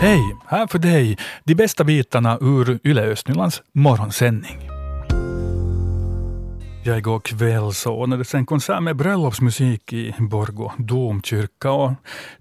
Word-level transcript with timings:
Hej! 0.00 0.36
Här 0.46 0.66
för 0.66 0.78
dig 0.78 1.18
de 1.44 1.54
bästa 1.54 1.84
bitarna 1.84 2.38
ur 2.40 2.78
Yle 2.84 3.02
Östnylands 3.02 3.62
morgonsändning. 3.72 4.70
Ja, 6.84 6.96
igår 6.96 7.20
kväll 7.20 7.72
så 7.72 7.94
ordnades 7.94 8.34
en 8.34 8.46
konsert 8.46 8.82
med 8.82 8.96
bröllopsmusik 8.96 9.92
i 9.92 10.14
Borgå 10.18 10.72
domkyrka 10.78 11.70
och 11.70 11.92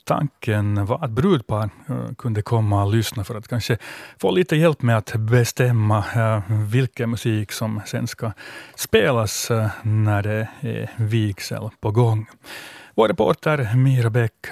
tanken 0.04 0.86
var 0.86 1.04
att 1.04 1.12
brudpar 1.12 1.70
eh, 1.90 2.14
kunde 2.18 2.42
komma 2.42 2.84
och 2.84 2.94
lyssna 2.94 3.24
för 3.24 3.36
att 3.36 3.48
kanske 3.48 3.78
få 4.22 4.32
lite 4.32 4.56
hjälp 4.56 4.82
med 4.82 4.98
att 4.98 5.16
bestämma 5.16 5.98
eh, 5.98 6.42
vilken 6.72 7.10
musik 7.10 7.52
som 7.52 7.82
sen 7.86 8.08
ska 8.08 8.32
spelas 8.76 9.52
eh, 9.52 9.70
när 9.84 10.24
det 10.24 10.48
är 10.60 10.92
vigsel 10.96 11.70
på 11.82 11.92
gång. 11.92 12.28
Vår 12.96 13.08
reporter 13.08 13.76
Mira 13.76 14.10
Bäck 14.10 14.48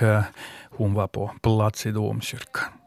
hon 0.70 0.94
var 0.94 1.08
på 1.08 1.32
plats 1.42 1.86
i 1.86 1.92
domkyrkan. 1.92 2.85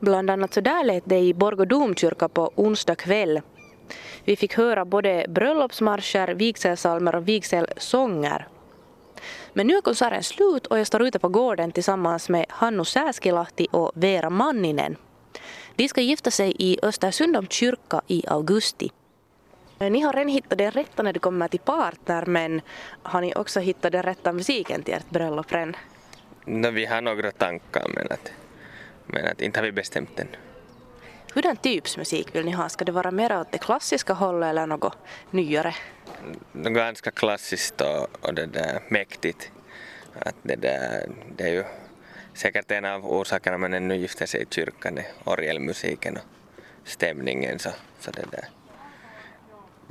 Bland 0.00 0.30
annat 0.30 0.54
så 0.54 0.60
där 0.60 0.84
lät 0.84 1.02
det 1.06 1.18
i 1.18 1.34
Borgå 1.34 1.64
domkyrka 1.64 2.28
på 2.28 2.52
onsdag 2.54 2.94
kväll. 2.94 3.40
Vi 4.24 4.36
fick 4.36 4.54
höra 4.54 4.84
både 4.84 5.26
bröllopsmarscher, 5.28 6.34
vigselsalmer 6.34 7.14
och 7.14 7.28
vigselsånger. 7.28 8.48
Men 9.52 9.66
nu 9.66 9.74
är 9.74 9.80
konserten 9.80 10.22
slut 10.22 10.66
och 10.66 10.78
jag 10.78 10.86
står 10.86 11.02
ute 11.02 11.18
på 11.18 11.28
gården 11.28 11.72
tillsammans 11.72 12.28
med 12.28 12.46
Hannu 12.48 12.84
Sääskilahti 12.84 13.66
och 13.70 13.92
Vera 13.94 14.30
Manninen. 14.30 14.96
De 15.76 15.88
ska 15.88 16.00
gifta 16.00 16.30
sig 16.30 16.54
i 16.58 16.78
Östersundom 16.82 17.46
kyrka 17.46 18.00
i 18.06 18.24
augusti. 18.28 18.90
Ni 19.78 20.00
har 20.00 20.12
redan 20.12 20.28
hittat 20.28 20.58
den 20.58 20.70
rätta 20.70 21.02
när 21.02 21.12
det 21.12 21.18
kommer 21.18 21.48
till 21.48 21.60
partner 21.60 22.26
men 22.26 22.60
har 23.02 23.20
ni 23.20 23.34
också 23.34 23.60
hittat 23.60 23.92
den 23.92 24.02
rätta 24.02 24.32
musiken 24.32 24.82
till 24.82 24.94
ert 24.94 25.10
bröllop 25.10 25.52
redan? 25.52 25.76
No, 26.44 26.70
vi 26.70 26.86
har 26.86 27.00
några 27.00 27.30
tankar 27.30 27.88
men 27.88 28.06
att 28.10 28.32
men 29.12 29.26
att 29.26 29.40
inte 29.40 29.60
har 29.60 29.64
vi 29.64 29.72
bestämt 29.72 30.20
än. 30.20 30.28
Hurdan 31.34 31.56
typs 31.56 31.96
musik 31.96 32.34
vill 32.34 32.44
ni 32.44 32.50
ha? 32.50 32.68
Ska 32.68 32.84
det 32.84 32.92
vara 32.92 33.10
mer 33.10 33.40
åt 33.40 33.52
det 33.52 33.58
klassiska 33.58 34.12
hållet 34.12 34.50
eller 34.50 34.66
något 34.66 34.96
nyare? 35.30 35.74
Ganska 36.52 37.10
klassiskt 37.10 37.80
och, 37.80 38.26
och 38.26 38.34
det 38.34 38.46
där 38.46 38.82
mäktigt. 38.88 39.50
Att 40.18 40.34
det, 40.42 40.56
där, 40.56 41.10
det 41.36 41.44
är 41.44 41.52
ju 41.52 41.64
säkert 42.34 42.70
en 42.70 42.84
av 42.84 43.06
orsakerna 43.06 43.58
man 43.58 43.74
ännu 43.74 43.96
gifter 43.96 44.26
sig 44.26 44.42
i 44.42 44.46
kyrkan, 44.50 44.98
orgelmusiken 45.24 46.16
och 46.16 46.88
stämningen. 46.88 47.58
Så, 47.58 47.70
så 48.00 48.10
det, 48.10 48.24
där. 48.30 48.59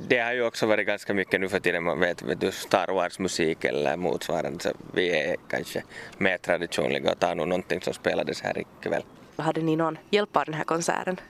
Det 0.08 0.18
har 0.18 0.32
ju 0.32 0.42
också 0.42 0.66
varit 0.66 0.86
ganska 0.86 1.14
mycket 1.14 1.40
nu 1.40 1.48
för 1.48 1.60
tiden, 1.60 1.82
man 1.84 2.00
vet, 2.00 2.22
vet 2.22 2.40
du, 2.40 2.52
Star 2.52 2.92
Wars-musik 2.94 3.64
eller 3.64 3.96
motsvarande, 3.96 4.60
så 4.60 4.70
vi 4.94 5.10
är 5.20 5.36
kanske 5.48 5.82
mer 6.18 6.38
traditionella 6.38 7.12
och 7.12 7.18
tar 7.18 7.34
nog 7.34 7.48
någonting 7.48 7.80
som 7.80 7.94
spelades 7.94 8.40
här 8.40 8.58
ikväll. 8.58 9.02
Hade 9.36 9.62
ni 9.62 9.76
någon 9.76 9.98
hjälp 10.10 10.36
av 10.36 10.44
den 10.44 10.54
här 10.54 10.64
konserten? 10.64 11.20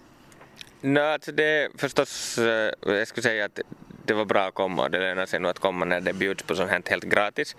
No, 0.80 1.00
alltså 1.00 1.32
det 1.32 1.70
förstås, 1.78 2.38
eh, 2.38 2.72
jag 2.80 3.08
skulle 3.08 3.22
säga 3.22 3.44
att 3.44 3.60
det 4.04 4.14
var 4.14 4.24
bra 4.24 4.40
att 4.40 4.54
komma 4.54 4.82
och 4.82 4.90
det 4.90 4.98
lönar 4.98 5.26
sig 5.26 5.40
nog 5.40 5.50
att 5.50 5.58
komma 5.58 5.84
när 5.84 6.00
det 6.00 6.12
bjuds 6.12 6.42
på 6.42 6.54
sånt 6.54 6.70
här 6.70 6.82
helt 6.90 7.04
gratis 7.04 7.56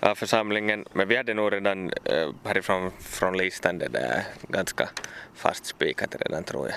av 0.00 0.14
församlingen. 0.14 0.84
Men 0.92 1.08
vi 1.08 1.16
hade 1.16 1.34
nog 1.34 1.52
redan 1.52 1.90
äh, 2.04 2.30
härifrån 2.44 2.90
från 3.00 3.36
listan 3.36 3.78
det 3.78 3.88
där 3.88 4.22
ganska 4.48 4.88
fast 5.34 5.66
spikat 5.66 6.16
redan 6.20 6.44
tror 6.44 6.68
jag. 6.68 6.76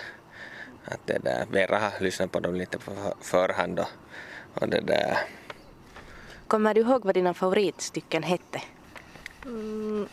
Att 0.91 1.07
det 1.07 1.19
där, 1.23 1.45
Vera 1.51 1.79
har 1.79 1.99
lyssnat 1.99 2.31
på 2.31 2.39
dem 2.39 2.55
lite 2.55 2.77
på 2.77 2.91
förhand 3.21 3.79
och, 3.79 3.87
och 4.53 4.69
det 4.69 4.81
där. 4.81 5.17
Kommer 6.47 6.73
du 6.73 6.81
ihåg 6.81 7.05
vad 7.05 7.13
dina 7.13 7.33
favoritstycken 7.33 8.23
hette? 8.23 8.61
Mm, 9.45 10.07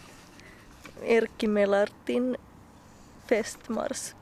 Erkki 1.03 1.47
Melartin 1.47 2.37
festmars. 3.27 4.15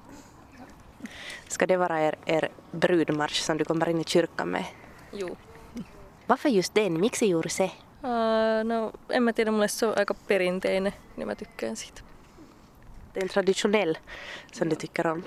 Ska 1.48 1.66
det 1.66 1.76
vara 1.76 2.00
er, 2.00 2.16
er 2.26 2.48
brudmarsch 2.70 3.42
som 3.42 3.58
du 3.58 3.64
kommer 3.64 3.88
in 3.88 4.00
i 4.00 4.04
kyrkan 4.04 4.48
med? 4.48 4.64
Jo. 5.12 5.36
Varför 6.26 6.48
just 6.48 6.74
den? 6.74 7.00
Miksi 7.00 7.26
juuri 7.26 7.48
se? 7.48 7.70
Uh, 8.04 8.64
no, 8.64 8.92
en 9.08 9.22
mä 9.22 9.32
tiedä, 9.32 9.50
mulle 9.50 9.68
se 9.68 9.86
on 9.86 9.98
aika 9.98 10.14
perinteinen, 10.14 10.92
niin 11.16 11.28
mä 11.28 11.34
tykkään 11.34 11.76
siitä. 11.76 12.02
Det 13.14 13.20
är 13.20 13.22
en 13.22 13.28
traditionell 13.28 13.98
som 14.52 14.68
du 14.68 14.76
tycker 14.76 15.06
om. 15.06 15.24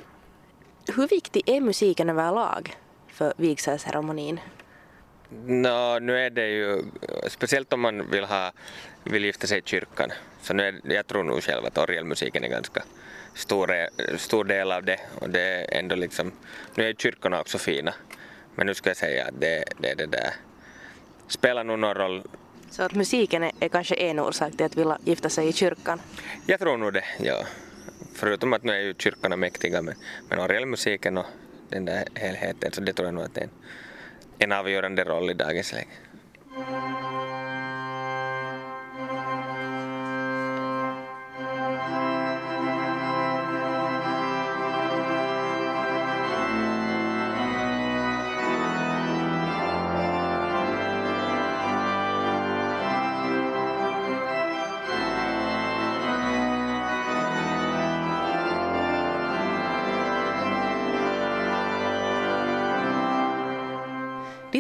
Hur 0.88 1.08
viktig 1.08 1.50
är 1.50 1.62
musiken 1.62 2.10
överlag 2.10 2.76
för 3.08 3.34
vigselceremonin? 3.38 4.40
No, 5.46 6.00
nu 6.00 6.20
är 6.20 6.30
det 6.30 6.48
ju, 6.48 6.84
speciellt 7.28 7.74
om 7.74 7.82
man 7.82 8.12
vill, 8.12 8.24
ha, 8.24 8.52
vill 9.04 9.26
gifta 9.26 9.48
sig 9.48 9.60
i 9.60 9.62
kyrkan, 9.66 10.12
så 10.42 10.54
nu 10.54 10.68
är, 10.68 10.82
jag 10.84 11.08
tror 11.08 11.24
nog 11.24 11.44
själv 11.44 11.66
att 11.66 11.78
orgelmusiken 11.78 12.44
är 12.44 12.48
ganska 12.48 12.84
stor, 13.34 13.72
stor 14.18 14.44
del 14.44 14.72
av 14.72 14.84
det 14.84 15.00
och 15.22 15.30
det 15.30 15.42
är 15.42 15.80
ändå 15.80 15.96
liksom, 15.96 16.32
nu 16.76 16.90
är 16.90 16.94
kyrkorna 16.94 17.42
också 17.42 17.58
fina, 17.58 17.94
men 18.56 18.68
nu 18.68 18.74
ska 18.74 18.90
jag 18.90 18.98
säga 18.98 19.26
att 19.26 19.42
det, 19.42 19.64
det, 19.78 19.94
det 19.94 20.06
där 20.06 20.34
spelar 21.28 21.64
nog 21.64 21.80
någon 21.80 21.96
roll. 21.96 22.24
Så 22.70 22.84
att 22.84 22.94
musiken 22.94 23.44
är, 23.44 23.52
är 23.60 23.70
kanske 23.70 23.96
en 23.96 24.20
orsak 24.20 24.52
till 24.58 24.66
att 24.66 24.78
vilja 24.78 24.98
gifta 25.04 25.30
sig 25.30 25.48
i 25.48 25.54
kyrkan? 25.54 26.02
Jag 26.46 26.60
tror 26.60 26.78
nog 26.78 26.94
det, 26.94 27.04
ja. 27.20 27.44
Förutom 28.16 28.54
att 28.54 28.64
nu 28.64 28.74
är 28.74 28.82
ju 28.82 28.94
kyrkorna 28.98 29.36
mäktiga, 29.36 29.82
men, 29.82 29.96
men 30.30 30.40
orgelmusiken 30.40 31.18
och 31.18 31.26
den 31.70 31.86
där 31.86 32.04
helheten, 32.14 32.72
så 32.72 32.82
det 32.82 32.94
tror 32.94 33.08
jag 33.08 33.14
nog 33.14 33.24
att 33.24 33.34
det 33.34 33.42
är 33.42 33.44
en, 33.44 33.50
en 34.40 34.52
avgörande 34.52 35.04
roll 35.04 35.30
i 35.30 35.34
dagens 35.34 35.74
läge. 35.74 35.88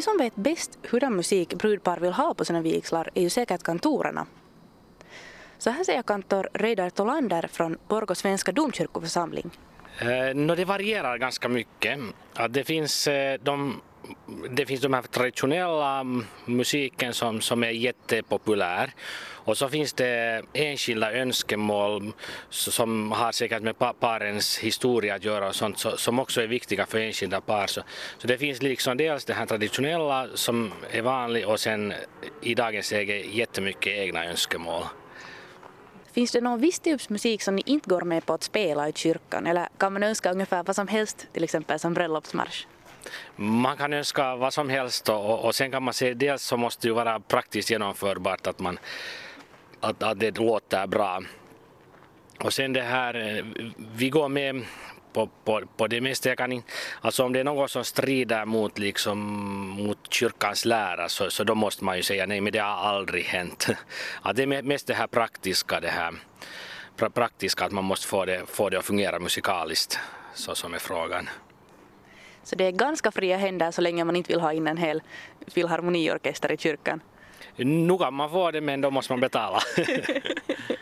Som 0.06 0.18
vet 0.18 0.36
bäst 0.36 0.80
hurdan 0.92 1.16
musik 1.16 1.54
brudpar 1.54 1.98
vill 2.00 2.14
ha 2.14 2.34
på 2.34 2.46
sina 2.46 2.62
vigslar 2.62 3.10
är 3.14 3.22
ju 3.22 3.30
säkert 3.30 3.64
kantorerna. 3.64 4.26
Så 5.58 5.70
här 5.70 5.84
säger 5.84 6.02
kantor 6.02 6.50
Reidar 6.54 6.90
Tolander 6.90 7.50
från 7.52 7.78
Borgå 7.88 8.16
svenska 8.16 8.52
domkyrkoförsamling. 8.52 9.50
Eh, 10.00 10.36
no, 10.36 10.56
det 10.56 10.66
varierar 10.66 11.18
ganska 11.18 11.50
mycket. 11.50 12.00
Det 12.50 12.64
finns 12.64 13.08
eh, 13.08 13.40
de 13.44 13.82
det 14.50 14.66
finns 14.66 14.82
de 14.82 14.94
här 14.94 15.02
traditionella 15.02 16.04
musiken 16.46 17.14
som, 17.14 17.42
som 17.42 17.64
är 17.64 17.70
jättepopulär 17.70 18.94
och 19.46 19.58
så 19.58 19.70
finns 19.70 19.94
det 19.94 20.42
enskilda 20.54 21.14
önskemål 21.14 22.14
som 22.50 23.12
har 23.12 23.32
säkert 23.32 23.62
med 23.62 23.76
parens 24.00 24.58
historia 24.58 25.16
att 25.16 25.24
göra 25.24 25.48
och 25.48 25.56
sånt 25.56 25.86
som 25.96 26.20
också 26.20 26.42
är 26.42 26.48
viktiga 26.48 26.86
för 26.86 27.00
enskilda 27.00 27.42
par. 27.42 27.68
Så, 27.68 27.82
så 28.18 28.28
det 28.28 28.38
finns 28.38 28.62
liksom 28.62 28.98
dels 28.98 29.26
det 29.26 29.34
här 29.34 29.46
traditionella 29.46 30.28
som 30.34 30.72
är 30.92 31.02
vanligt 31.02 31.46
och 31.46 31.60
sen 31.60 31.94
i 32.42 32.56
dagens 32.56 32.92
läge 32.92 33.18
jättemycket 33.18 33.94
egna 33.94 34.26
önskemål. 34.26 34.84
Finns 36.12 36.32
det 36.32 36.42
någon 36.42 36.62
viss 36.62 36.80
typs 36.80 37.10
musik 37.10 37.42
som 37.42 37.56
ni 37.56 37.64
inte 37.66 37.90
går 37.90 38.02
med 38.02 38.26
på 38.26 38.34
att 38.34 38.44
spela 38.44 38.90
i 38.90 38.94
kyrkan 38.94 39.48
eller 39.48 39.68
kan 39.78 39.94
man 39.94 40.04
önska 40.04 40.32
ungefär 40.32 40.64
vad 40.64 40.76
som 40.76 40.88
helst, 40.88 41.28
till 41.34 41.44
exempel 41.44 41.80
som 41.80 41.94
bröllopsmarsch? 41.94 42.68
Man 43.36 43.78
kan 43.78 43.94
önska 43.94 44.36
vad 44.36 44.54
som 44.54 44.70
helst 44.70 45.10
och, 45.10 45.46
och 45.46 45.56
sen 45.56 45.72
kan 45.72 45.84
man 45.84 45.94
se 45.94 46.14
dels 46.14 46.44
så 46.44 46.58
måste 46.58 46.88
det 46.88 46.90
ju 46.90 46.94
vara 46.94 47.20
praktiskt 47.20 47.70
genomförbart 47.70 48.48
att, 48.48 48.60
man, 48.60 48.80
att, 49.80 50.04
att 50.04 50.20
det 50.20 50.38
låter 50.38 50.88
bra. 50.88 51.22
Och 52.40 52.54
sen 52.54 52.74
det 52.74 52.82
här, 52.82 53.38
eh, 53.38 53.46
vi 53.96 54.10
går 54.10 54.30
med 54.30 54.66
på, 55.16 55.30
på, 55.44 55.62
på 55.78 55.88
det 55.88 56.02
mesta. 56.02 56.30
Jag 56.30 56.38
kan 56.38 56.52
in, 56.52 56.64
alltså 57.02 57.24
om 57.24 57.34
det 57.34 57.40
är 57.40 57.44
något 57.44 57.72
som 57.72 57.84
strider 57.84 58.46
mot, 58.46 58.80
liksom, 58.80 59.20
mot 59.70 60.14
kyrkans 60.14 60.66
lära 60.66 61.10
så, 61.10 61.30
så 61.30 61.44
då 61.44 61.56
måste 61.56 61.84
man 61.84 61.98
ju 61.98 62.04
säga 62.04 62.26
nej, 62.26 62.42
men 62.42 62.54
det 62.54 62.60
har 62.60 62.78
aldrig 62.78 63.26
hänt. 63.26 63.68
Ja, 64.24 64.34
det 64.34 64.44
är 64.44 64.62
mest 64.62 64.88
det 64.88 64.94
här 64.94 65.08
praktiska, 65.08 65.80
det 65.80 65.90
här 65.90 66.14
praktiska 67.14 67.66
att 67.66 67.72
man 67.72 67.84
måste 67.84 68.08
få 68.08 68.26
det, 68.26 68.46
få 68.48 68.70
det 68.70 68.80
att 68.80 68.86
fungera 68.86 69.20
musikaliskt, 69.20 70.00
så 70.34 70.56
som 70.56 70.74
är 70.74 70.80
frågan. 70.80 71.30
Så 72.46 72.56
det 72.56 72.64
är 72.64 72.72
ganska 72.72 73.12
fria 73.12 73.38
händer 73.38 73.72
så 73.72 73.82
länge 73.82 74.04
man 74.04 74.16
inte 74.16 74.34
vill 74.34 74.42
ha 74.42 74.54
in 74.54 74.68
en 74.68 74.78
hel 74.78 75.02
filharmoniorkester 75.48 76.52
i 76.52 76.58
kyrkan. 76.58 77.02
Nu 77.56 77.98
kan 77.98 78.14
man 78.14 78.30
få 78.30 78.52
det 78.52 78.62
men 78.62 78.82
då 78.82 78.92
måste 78.92 79.14
man 79.14 79.20
betala. 79.20 79.60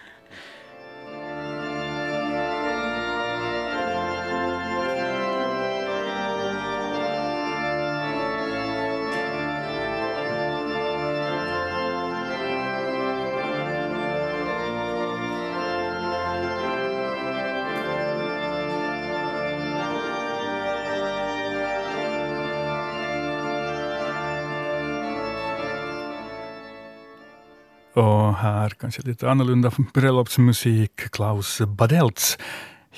Och 27.93 28.35
här 28.35 28.69
kanske 28.69 29.01
lite 29.01 29.31
annorlunda 29.31 29.71
bröllopsmusik. 29.93 30.95
Klaus 30.95 31.61
Badelts 31.61 32.37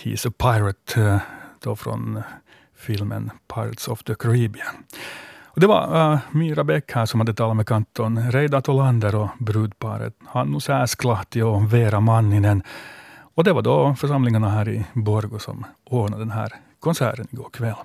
He's 0.04 0.28
a 0.28 0.32
Pirate, 0.38 1.02
eh, 1.02 1.20
då 1.64 1.76
från 1.76 2.22
filmen 2.78 3.32
Pirates 3.54 3.88
of 3.88 4.04
the 4.04 4.16
Caribbean. 4.16 4.76
Och 5.44 5.62
det 5.62 5.68
var 5.68 5.96
eh, 5.96 6.14
uh, 6.14 6.20
Mira 6.32 6.64
Bäck 6.64 6.92
här 6.92 7.06
som 7.06 7.20
hade 7.20 7.34
talat 7.34 7.58
med 7.58 7.68
kanton 7.68 8.32
Reidar 8.32 8.62
Tolander 8.62 9.16
och 9.16 9.30
brudparet 9.40 10.16
Hannu 10.26 10.60
Sääsklahti 10.60 11.42
och 11.42 11.74
Vera 11.74 12.00
Manninen. 12.00 12.64
Och 13.36 13.44
det 13.44 13.54
var 13.54 13.62
då 13.62 13.96
församlingarna 13.96 14.50
här 14.50 14.70
i 14.70 14.86
Borgo 14.94 15.40
som 15.40 15.66
ordnade 15.86 16.22
den 16.22 16.32
här 16.32 16.54
konserten 16.80 17.28
igår 17.32 17.50
kväll. 17.54 17.76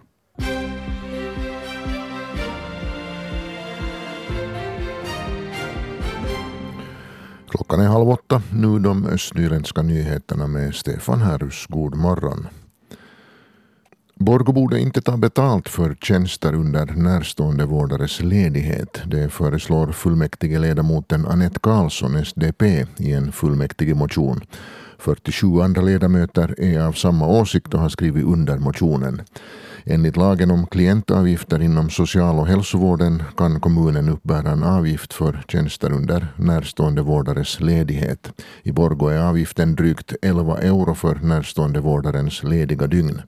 Klockan 7.61 7.81
är 7.81 7.89
halv 7.89 8.09
åtta. 8.09 8.43
Nu 8.53 8.79
de 8.79 9.07
östnyländska 9.07 9.83
nyheterna 9.83 10.47
med 10.47 10.75
Stefan 10.75 11.21
Härus. 11.21 11.67
God 11.69 11.95
morgon. 11.95 12.47
Borgå 14.15 14.53
borde 14.53 14.81
inte 14.81 15.03
ta 15.03 15.17
betalt 15.17 15.69
för 15.69 15.95
tjänster 15.95 16.55
under 16.55 16.87
närstående 16.87 17.65
vårdares 17.65 18.21
ledighet. 18.21 19.01
Det 19.07 19.29
föreslår 19.29 19.93
fullmäktigeledamoten 19.93 21.27
Anette 21.27 21.59
Karlsson, 21.61 22.25
SDP, 22.25 22.87
i 22.97 23.13
en 23.13 23.33
fullmäktigemotion. 23.33 24.41
47 25.01 25.61
andra 25.61 25.83
ledamöter 25.83 26.55
är 26.61 26.81
av 26.81 26.93
samma 26.93 27.27
åsikt 27.27 27.75
och 27.75 27.81
har 27.81 27.89
skrivit 27.89 28.25
under 28.25 28.59
motionen. 28.59 29.23
Enligt 29.85 30.17
lagen 30.17 30.51
om 30.51 30.67
klientavgifter 30.67 31.63
inom 31.63 31.91
social 31.91 32.39
och 32.39 32.47
hälsovården 32.47 33.23
kan 33.37 33.61
kommunen 33.61 34.09
uppbära 34.09 34.51
en 34.51 34.63
avgift 34.63 35.13
för 35.13 35.45
tjänster 35.49 35.93
under 35.93 36.27
närstående 36.37 37.03
vårdares 37.03 37.61
ledighet. 37.61 38.33
I 38.63 38.73
Borgå 38.73 39.09
är 39.09 39.21
avgiften 39.21 39.75
drygt 39.75 40.13
11 40.23 40.59
euro 40.59 40.95
för 40.95 41.15
närstående 41.15 41.81
vårdarens 41.81 42.43
lediga 42.43 42.87
dygn. 42.87 43.23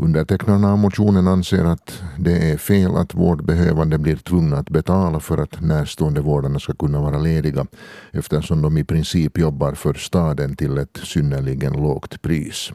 Undertecknarna 0.00 0.72
av 0.72 0.78
motionen 0.78 1.28
anser 1.28 1.64
att 1.64 2.02
det 2.18 2.50
är 2.50 2.56
fel 2.56 2.96
att 2.96 3.14
vårdbehövande 3.14 3.98
blir 3.98 4.16
tvungna 4.16 4.56
att 4.56 4.70
betala 4.70 5.20
för 5.20 5.38
att 5.38 5.60
närstående 5.60 6.20
vårdarna 6.20 6.58
ska 6.58 6.74
kunna 6.74 7.00
vara 7.00 7.18
lediga 7.18 7.66
eftersom 8.12 8.62
de 8.62 8.78
i 8.78 8.84
princip 8.84 9.38
jobbar 9.38 9.72
för 9.72 9.94
staden 9.94 10.56
till 10.56 10.78
ett 10.78 11.00
synnerligen 11.02 11.72
lågt 11.72 12.22
pris. 12.22 12.72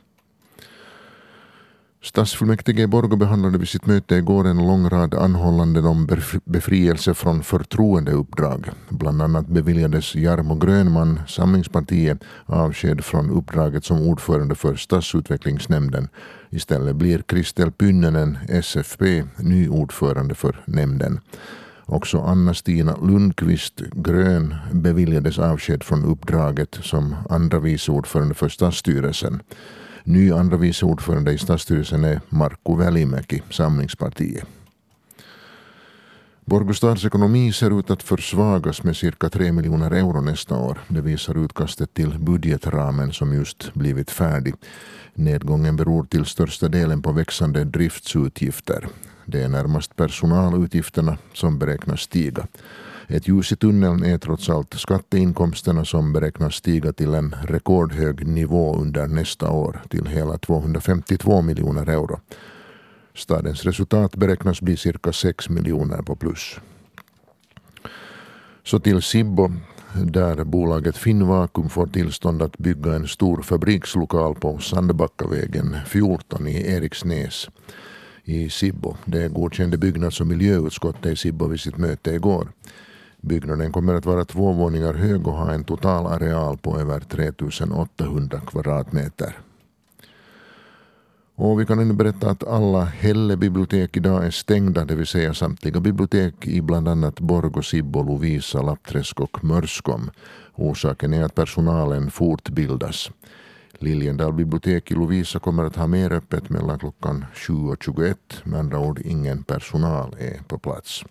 Stadsfullmäktige 2.03 2.81
i 2.83 2.87
Borgå 2.87 3.15
behandlade 3.15 3.57
vid 3.57 3.67
sitt 3.67 3.85
möte 3.85 4.15
igår 4.15 4.47
en 4.47 4.57
lång 4.57 4.89
rad 4.89 5.13
anhållanden 5.13 5.85
om 5.85 6.07
befrielse 6.45 7.13
från 7.13 7.43
förtroendeuppdrag. 7.43 8.69
Bland 8.89 9.21
annat 9.21 9.47
beviljades 9.47 10.15
Jarmo 10.15 10.55
Grönman, 10.55 11.19
Samlingspartiet, 11.27 12.17
avsked 12.45 13.03
från 13.03 13.29
uppdraget 13.29 13.85
som 13.85 14.01
ordförande 14.01 14.55
för 14.55 14.75
stadsutvecklingsnämnden. 14.75 16.07
Istället 16.49 16.95
blir 16.95 17.21
Kristel 17.21 17.71
Pynnönen, 17.71 18.37
SFP, 18.49 19.23
ny 19.37 19.69
ordförande 19.69 20.35
för 20.35 20.63
nämnden. 20.65 21.19
Också 21.85 22.19
Anna-Stina 22.19 22.95
Lundqvist 23.01 23.81
Grön 23.91 24.55
beviljades 24.71 25.39
avsked 25.39 25.83
från 25.83 26.05
uppdraget 26.05 26.79
som 26.81 27.15
andra 27.29 27.59
vice 27.59 27.91
ordförande 27.91 28.33
för 28.33 28.49
stadsstyrelsen. 28.49 29.41
Ny 30.05 30.31
andra 30.31 30.57
vice 30.57 30.85
ordförande 30.85 31.31
i 31.31 31.37
stadsstyrelsen 31.37 32.03
är 32.03 32.21
Markku 32.29 32.75
Välimäki, 32.75 33.41
Samlingspartiet. 33.49 34.45
Borgostads 36.45 37.05
ekonomi 37.05 37.53
ser 37.53 37.79
ut 37.79 37.89
att 37.89 38.03
försvagas 38.03 38.83
med 38.83 38.95
cirka 38.95 39.29
3 39.29 39.51
miljoner 39.51 39.91
euro 39.91 40.21
nästa 40.21 40.57
år. 40.57 40.77
Det 40.87 41.01
visar 41.01 41.45
utkastet 41.45 41.93
till 41.93 42.19
budgetramen 42.19 43.13
som 43.13 43.33
just 43.33 43.73
blivit 43.73 44.11
färdig. 44.11 44.55
Nedgången 45.13 45.75
beror 45.75 46.03
till 46.03 46.25
största 46.25 46.67
delen 46.67 47.01
på 47.01 47.11
växande 47.11 47.63
driftsutgifter. 47.63 48.87
Det 49.25 49.43
är 49.43 49.49
närmast 49.49 49.95
personalutgifterna 49.95 51.17
som 51.33 51.59
beräknas 51.59 52.01
stiga. 52.01 52.47
Ett 53.07 53.27
ljus 53.27 53.51
i 53.51 53.55
tunneln 53.55 54.03
är 54.03 54.17
trots 54.17 54.49
allt 54.49 54.73
skatteinkomsterna 54.73 55.85
som 55.85 56.13
beräknas 56.13 56.55
stiga 56.55 56.93
till 56.93 57.13
en 57.13 57.35
rekordhög 57.43 58.27
nivå 58.27 58.75
under 58.75 59.07
nästa 59.07 59.51
år 59.51 59.81
till 59.89 60.05
hela 60.05 60.37
252 60.37 61.41
miljoner 61.41 61.89
euro. 61.89 62.19
Stadens 63.15 63.65
resultat 63.65 64.15
beräknas 64.15 64.61
bli 64.61 64.77
cirka 64.77 65.13
6 65.13 65.49
miljoner 65.49 66.01
på 66.01 66.15
plus. 66.15 66.59
Så 68.63 68.79
till 68.79 69.01
Sibbo 69.01 69.51
där 69.93 70.43
bolaget 70.43 70.97
Finnvakuum 70.97 71.69
får 71.69 71.87
tillstånd 71.87 72.41
att 72.41 72.57
bygga 72.57 72.93
en 72.93 73.07
stor 73.07 73.41
fabrikslokal 73.41 74.35
på 74.35 74.57
Sandbackavägen 74.57 75.77
14 75.85 76.47
i 76.47 76.71
Eriksnäs 76.71 77.49
i 78.23 78.49
Sibbo. 78.49 78.95
Det 79.05 79.27
godkände 79.27 79.77
byggnads 79.77 80.21
och 80.21 80.27
miljöutskottet 80.27 81.05
i 81.05 81.15
Sibbo 81.15 81.47
vid 81.47 81.59
sitt 81.59 81.77
möte 81.77 82.11
igår. 82.11 82.47
Byggnaden 83.25 83.71
kommer 83.71 83.93
att 83.93 84.05
vara 84.05 84.25
två 84.25 84.51
våningar 84.51 84.93
hög 84.93 85.27
och 85.27 85.33
ha 85.33 85.51
en 85.51 85.63
total 85.63 86.05
areal 86.05 86.57
på 86.57 86.79
över 86.79 86.99
3800 86.99 88.41
kvadratmeter. 88.47 89.37
Och 91.35 91.59
vi 91.59 91.65
kan 91.65 91.79
ännu 91.79 91.93
berätta 91.93 92.29
att 92.29 92.47
alla 92.47 92.83
Hälle-bibliotek 92.83 93.97
idag 93.97 94.25
är 94.25 94.31
stängda, 94.31 94.85
det 94.85 94.95
vill 94.95 95.07
säga 95.07 95.33
samtliga 95.33 95.79
bibliotek 95.79 96.47
i 96.47 96.61
bland 96.61 96.87
annat 96.87 97.19
Borgå, 97.19 97.61
Sibbo, 97.61 98.03
Lovisa, 98.03 98.61
Lappträsk 98.61 99.19
och 99.19 99.43
Mörskom. 99.43 100.11
Orsaken 100.55 101.13
är 101.13 101.23
att 101.23 101.35
personalen 101.35 102.11
fortbildas. 102.11 103.11
Liljendal 103.79 104.33
bibliotek 104.33 104.91
i 104.91 104.93
Lovisa 104.93 105.39
kommer 105.39 105.63
att 105.63 105.75
ha 105.75 105.87
mer 105.87 106.13
öppet 106.13 106.49
mellan 106.49 106.79
klockan 106.79 107.25
7 107.33 107.53
och 107.53 107.83
21. 107.83 108.17
Med 108.43 108.59
andra 108.59 108.79
ord, 108.79 108.99
ingen 109.05 109.43
personal 109.43 110.15
är 110.19 110.43
på 110.47 110.57
plats. 110.57 111.03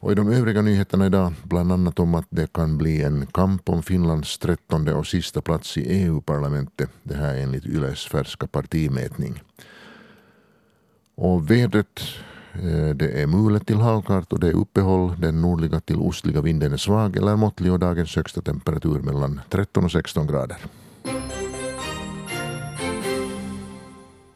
Och 0.00 0.12
i 0.12 0.14
de 0.14 0.32
övriga 0.32 0.62
nyheterna 0.62 1.06
idag 1.06 1.32
bland 1.42 1.72
annat 1.72 1.98
om 1.98 2.14
att 2.14 2.26
det 2.30 2.52
kan 2.52 2.78
bli 2.78 3.02
en 3.02 3.26
kamp 3.26 3.68
om 3.68 3.82
Finlands 3.82 4.38
trettonde 4.38 4.94
och 4.94 5.06
sista 5.06 5.40
plats 5.40 5.76
i 5.76 5.80
EU-parlamentet. 5.80 6.90
Det 7.02 7.14
här 7.14 7.34
enligt 7.34 7.66
Yles 7.66 8.06
färska 8.06 8.46
partimätning. 8.46 9.42
Och 11.14 11.50
vädret 11.50 12.00
eh, 12.52 12.94
det 12.94 13.22
är 13.22 13.26
mulet 13.26 13.66
till 13.66 13.76
halkart 13.76 14.32
och 14.32 14.40
det 14.40 14.48
är 14.48 14.56
uppehåll. 14.56 15.14
Den 15.18 15.40
nordliga 15.40 15.80
till 15.80 15.96
ostliga 15.96 16.40
vinden 16.40 16.72
är 16.72 16.76
svag 16.76 17.16
eller 17.16 17.36
måttlig 17.36 17.72
och 17.72 17.78
dagens 17.78 18.16
högsta 18.16 18.42
temperatur 18.42 18.98
mellan 19.00 19.40
13 19.48 19.84
och 19.84 19.92
16 19.92 20.26
grader. 20.26 20.56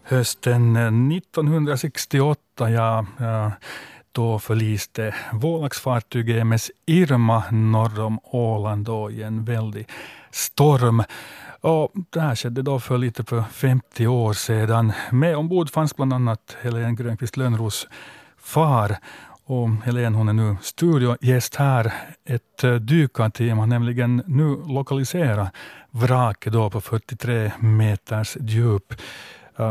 Hösten 0.03 0.77
1968, 0.77 2.71
ja, 2.71 3.07
ja 3.19 3.53
då 4.15 4.39
förliste 4.39 5.15
vålaxfartyget 5.33 6.41
MS 6.41 6.71
Irma 6.87 7.43
norr 7.51 8.01
om 8.01 8.19
Åland 8.23 8.87
då 8.87 9.11
i 9.11 9.23
en 9.23 9.45
väldig 9.45 9.89
storm. 10.31 11.03
Och 11.61 11.93
det 12.11 12.21
här 12.21 12.35
skedde 12.35 12.63
då 12.63 12.81
för 12.81 12.99
lite 12.99 13.25
för 13.25 13.43
50 13.43 14.07
år 14.07 14.33
sedan. 14.33 14.93
Med 15.13 15.37
ombord 15.37 15.71
fanns 15.71 15.97
bland 15.97 16.13
annat 16.13 16.57
Helene 16.63 16.95
Grönqvist 16.95 17.37
Lönnros 17.37 17.89
far. 18.39 18.97
Och 19.45 19.69
Helene 19.69 20.17
hon 20.17 20.29
är 20.29 20.33
nu 20.33 20.57
studiogäst 20.63 21.55
här. 21.55 21.93
Ett 22.25 22.65
eh, 22.65 22.75
dykarteam 22.75 23.59
har 23.59 23.67
nämligen 23.67 24.23
nu 24.27 24.57
lokaliserat 24.67 25.49
vraket 25.91 26.53
då 26.53 26.71
på 26.71 26.81
43 26.81 27.53
meters 27.59 28.37
djup. 28.41 28.95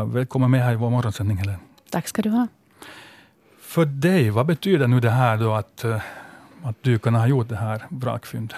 Välkommen 0.06 0.50
med 0.50 0.64
här 0.64 0.72
i 0.72 0.76
vår 0.76 0.90
morgonsändning 0.90 1.36
Helene. 1.36 1.58
Tack 1.90 2.08
ska 2.08 2.22
du 2.22 2.30
ha. 2.30 2.46
För 3.74 3.84
dig, 3.84 4.30
vad 4.30 4.46
betyder 4.46 4.88
nu 4.88 5.00
det 5.00 5.10
här 5.10 5.36
då 5.36 5.52
att, 5.52 5.84
eh, 5.84 6.02
att 6.62 6.82
dykarna 6.82 7.18
har 7.18 7.26
gjort 7.26 7.48
det 7.48 7.56
här 7.56 7.82
vrakfyndet? 7.88 8.56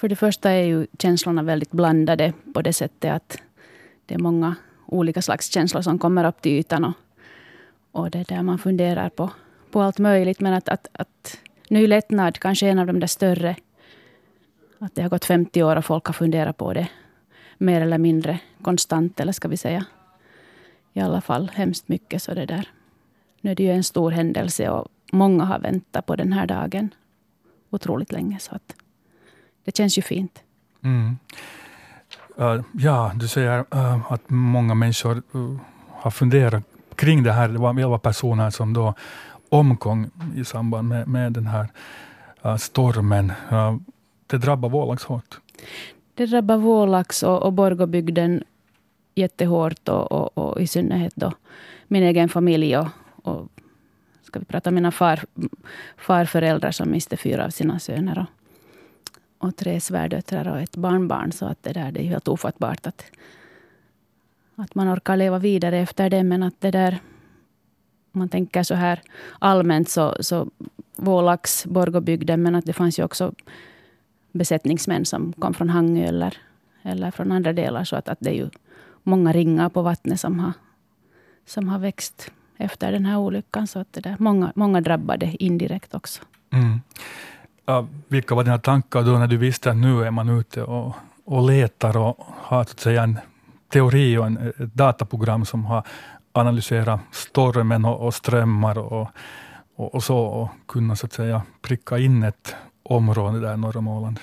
För 0.00 0.08
det 0.08 0.16
första 0.16 0.50
är 0.50 0.62
ju 0.62 0.86
känslorna 0.98 1.42
väldigt 1.42 1.70
blandade 1.70 2.32
på 2.54 2.62
det 2.62 2.72
sättet 2.72 3.12
att 3.12 3.38
det 4.06 4.14
är 4.14 4.18
många 4.18 4.54
olika 4.86 5.22
slags 5.22 5.52
känslor 5.52 5.82
som 5.82 5.98
kommer 5.98 6.24
upp 6.24 6.40
till 6.40 6.52
ytan. 6.52 6.84
Och, 6.84 6.94
och 7.92 8.10
det 8.10 8.28
där 8.28 8.42
man 8.42 8.58
funderar 8.58 9.08
på, 9.08 9.30
på 9.70 9.80
allt 9.82 9.98
möjligt. 9.98 10.40
Men 10.40 10.52
att, 10.52 10.68
att, 10.68 10.88
att 10.92 11.38
ny 11.68 11.86
lättnad 11.86 12.38
kanske 12.38 12.66
är 12.66 12.70
en 12.70 12.78
av 12.78 12.86
de 12.86 13.00
där 13.00 13.06
större. 13.06 13.56
Att 14.78 14.94
det 14.94 15.02
har 15.02 15.08
gått 15.08 15.24
50 15.24 15.62
år 15.62 15.76
och 15.76 15.84
folk 15.84 16.06
har 16.06 16.14
funderat 16.14 16.56
på 16.56 16.72
det 16.72 16.88
mer 17.58 17.80
eller 17.80 17.98
mindre 17.98 18.38
konstant, 18.62 19.20
eller 19.20 19.32
ska 19.32 19.48
vi 19.48 19.56
säga. 19.56 19.84
I 20.92 21.00
alla 21.00 21.20
fall 21.20 21.50
hemskt 21.54 21.88
mycket. 21.88 22.22
så 22.22 22.34
det 22.34 22.46
där. 22.46 22.68
Nu 23.40 23.50
är 23.50 23.54
det 23.54 23.62
ju 23.62 23.70
en 23.70 23.84
stor 23.84 24.10
händelse 24.10 24.70
och 24.70 24.88
många 25.12 25.44
har 25.44 25.58
väntat 25.58 26.06
på 26.06 26.16
den 26.16 26.32
här 26.32 26.46
dagen 26.46 26.94
otroligt 27.70 28.12
länge. 28.12 28.38
Så 28.38 28.54
att 28.54 28.74
det 29.64 29.76
känns 29.76 29.98
ju 29.98 30.02
fint. 30.02 30.42
Mm. 30.82 31.16
Uh, 32.40 32.62
ja, 32.72 33.12
du 33.14 33.28
säger 33.28 33.58
uh, 33.74 34.12
att 34.12 34.30
många 34.30 34.74
människor 34.74 35.22
uh, 35.34 35.56
har 35.88 36.10
funderat 36.10 36.64
kring 36.94 37.22
det 37.22 37.32
här. 37.32 37.48
Det 37.48 37.58
var 37.58 37.80
elva 37.80 37.98
personer 37.98 38.50
som 38.50 38.72
då 38.72 38.94
omkom 39.48 40.10
i 40.36 40.44
samband 40.44 40.88
med, 40.88 41.08
med 41.08 41.32
den 41.32 41.46
här 41.46 41.68
stormen. 42.58 43.32
det 44.26 44.38
drabbar 44.38 44.68
Vålax 44.68 45.04
hårt? 45.04 45.40
Det 46.14 46.26
drabbar 46.26 46.56
Vålax 46.56 47.22
och, 47.22 47.42
och 47.42 47.52
Borgobygden 47.52 48.44
jättehårt 49.14 49.88
och, 49.88 50.12
och, 50.12 50.38
och, 50.38 50.60
i 50.60 50.66
synnerhet 50.66 51.12
då 51.16 51.32
min 51.88 52.02
egen 52.02 52.28
familj. 52.28 52.76
Och, 52.76 52.86
och 53.22 53.48
ska 54.22 54.38
vi 54.38 54.44
prata 54.44 54.70
om 54.70 54.74
mina 54.74 54.90
far, 54.90 55.24
farföräldrar 55.96 56.70
som 56.70 56.90
miste 56.90 57.16
fyra 57.16 57.44
av 57.44 57.50
sina 57.50 57.78
söner. 57.78 58.18
Och, 58.18 59.46
och 59.46 59.56
tre 59.56 59.80
svärdöttrar 59.80 60.48
och 60.48 60.60
ett 60.60 60.76
barnbarn. 60.76 61.32
Så 61.32 61.46
att 61.46 61.62
det, 61.62 61.72
där, 61.72 61.92
det 61.92 62.00
är 62.00 62.04
helt 62.04 62.28
ofattbart 62.28 62.86
att, 62.86 63.04
att 64.56 64.74
man 64.74 64.94
orkar 64.94 65.16
leva 65.16 65.38
vidare 65.38 65.78
efter 65.78 66.10
det. 66.10 66.22
Men 66.22 66.42
att 66.42 66.60
det 66.60 66.70
där, 66.70 66.98
om 68.12 68.18
man 68.18 68.28
tänker 68.28 68.62
så 68.62 68.74
här 68.74 69.02
allmänt 69.38 69.88
så, 69.88 70.16
så 70.20 70.48
Vålax, 70.96 71.66
Borgåbygden, 71.66 72.42
men 72.42 72.54
att 72.54 72.66
det 72.66 72.72
fanns 72.72 72.98
ju 72.98 73.04
också 73.04 73.32
besättningsmän 74.32 75.04
som 75.04 75.32
kom 75.32 75.54
från 75.54 75.70
Hangö 75.70 76.04
eller, 76.04 76.36
eller 76.82 77.10
från 77.10 77.32
andra 77.32 77.52
delar. 77.52 77.84
Så 77.84 77.96
att, 77.96 78.08
att 78.08 78.20
det 78.20 78.30
är 78.30 78.34
ju 78.34 78.50
många 79.02 79.32
ringar 79.32 79.68
på 79.68 79.82
vattnet 79.82 80.20
som 80.20 80.38
har, 80.38 80.52
som 81.46 81.68
har 81.68 81.78
växt 81.78 82.32
efter 82.60 82.92
den 82.92 83.06
här 83.06 83.18
olyckan. 83.18 83.66
Så 83.66 83.78
att 83.78 83.92
det 83.92 84.00
där, 84.00 84.16
många, 84.18 84.52
många 84.54 84.80
drabbade 84.80 85.36
indirekt 85.38 85.94
också. 85.94 86.22
Mm. 86.52 86.80
Ja, 87.66 87.86
vilka 88.08 88.34
var 88.34 88.44
dina 88.44 88.58
tankar 88.58 89.02
då 89.02 89.18
när 89.18 89.26
du 89.26 89.36
visste 89.36 89.70
att 89.70 89.76
nu 89.76 90.04
är 90.04 90.10
man 90.10 90.28
ute 90.28 90.62
och, 90.62 90.94
och 91.24 91.42
letar 91.42 91.96
och 91.96 92.16
har 92.36 92.64
så 92.64 92.70
att 92.70 92.80
säga, 92.80 93.02
en 93.02 93.18
teori 93.72 94.16
och 94.16 94.26
en, 94.26 94.36
ett 94.36 94.74
dataprogram 94.74 95.44
som 95.44 95.64
har 95.64 95.86
analyserat 96.32 97.00
stormen 97.12 97.84
och, 97.84 98.06
och 98.06 98.14
strömmar 98.14 98.78
och, 98.78 99.08
och, 99.76 99.94
och, 99.94 100.04
så 100.04 100.18
och 100.18 100.48
kunna 100.66 100.96
så 100.96 101.06
att 101.06 101.12
säga 101.12 101.42
pricka 101.62 101.98
in 101.98 102.22
ett 102.22 102.54
område 102.82 103.40
där 103.40 103.56
norra 103.56 103.90
Åland? 103.90 104.20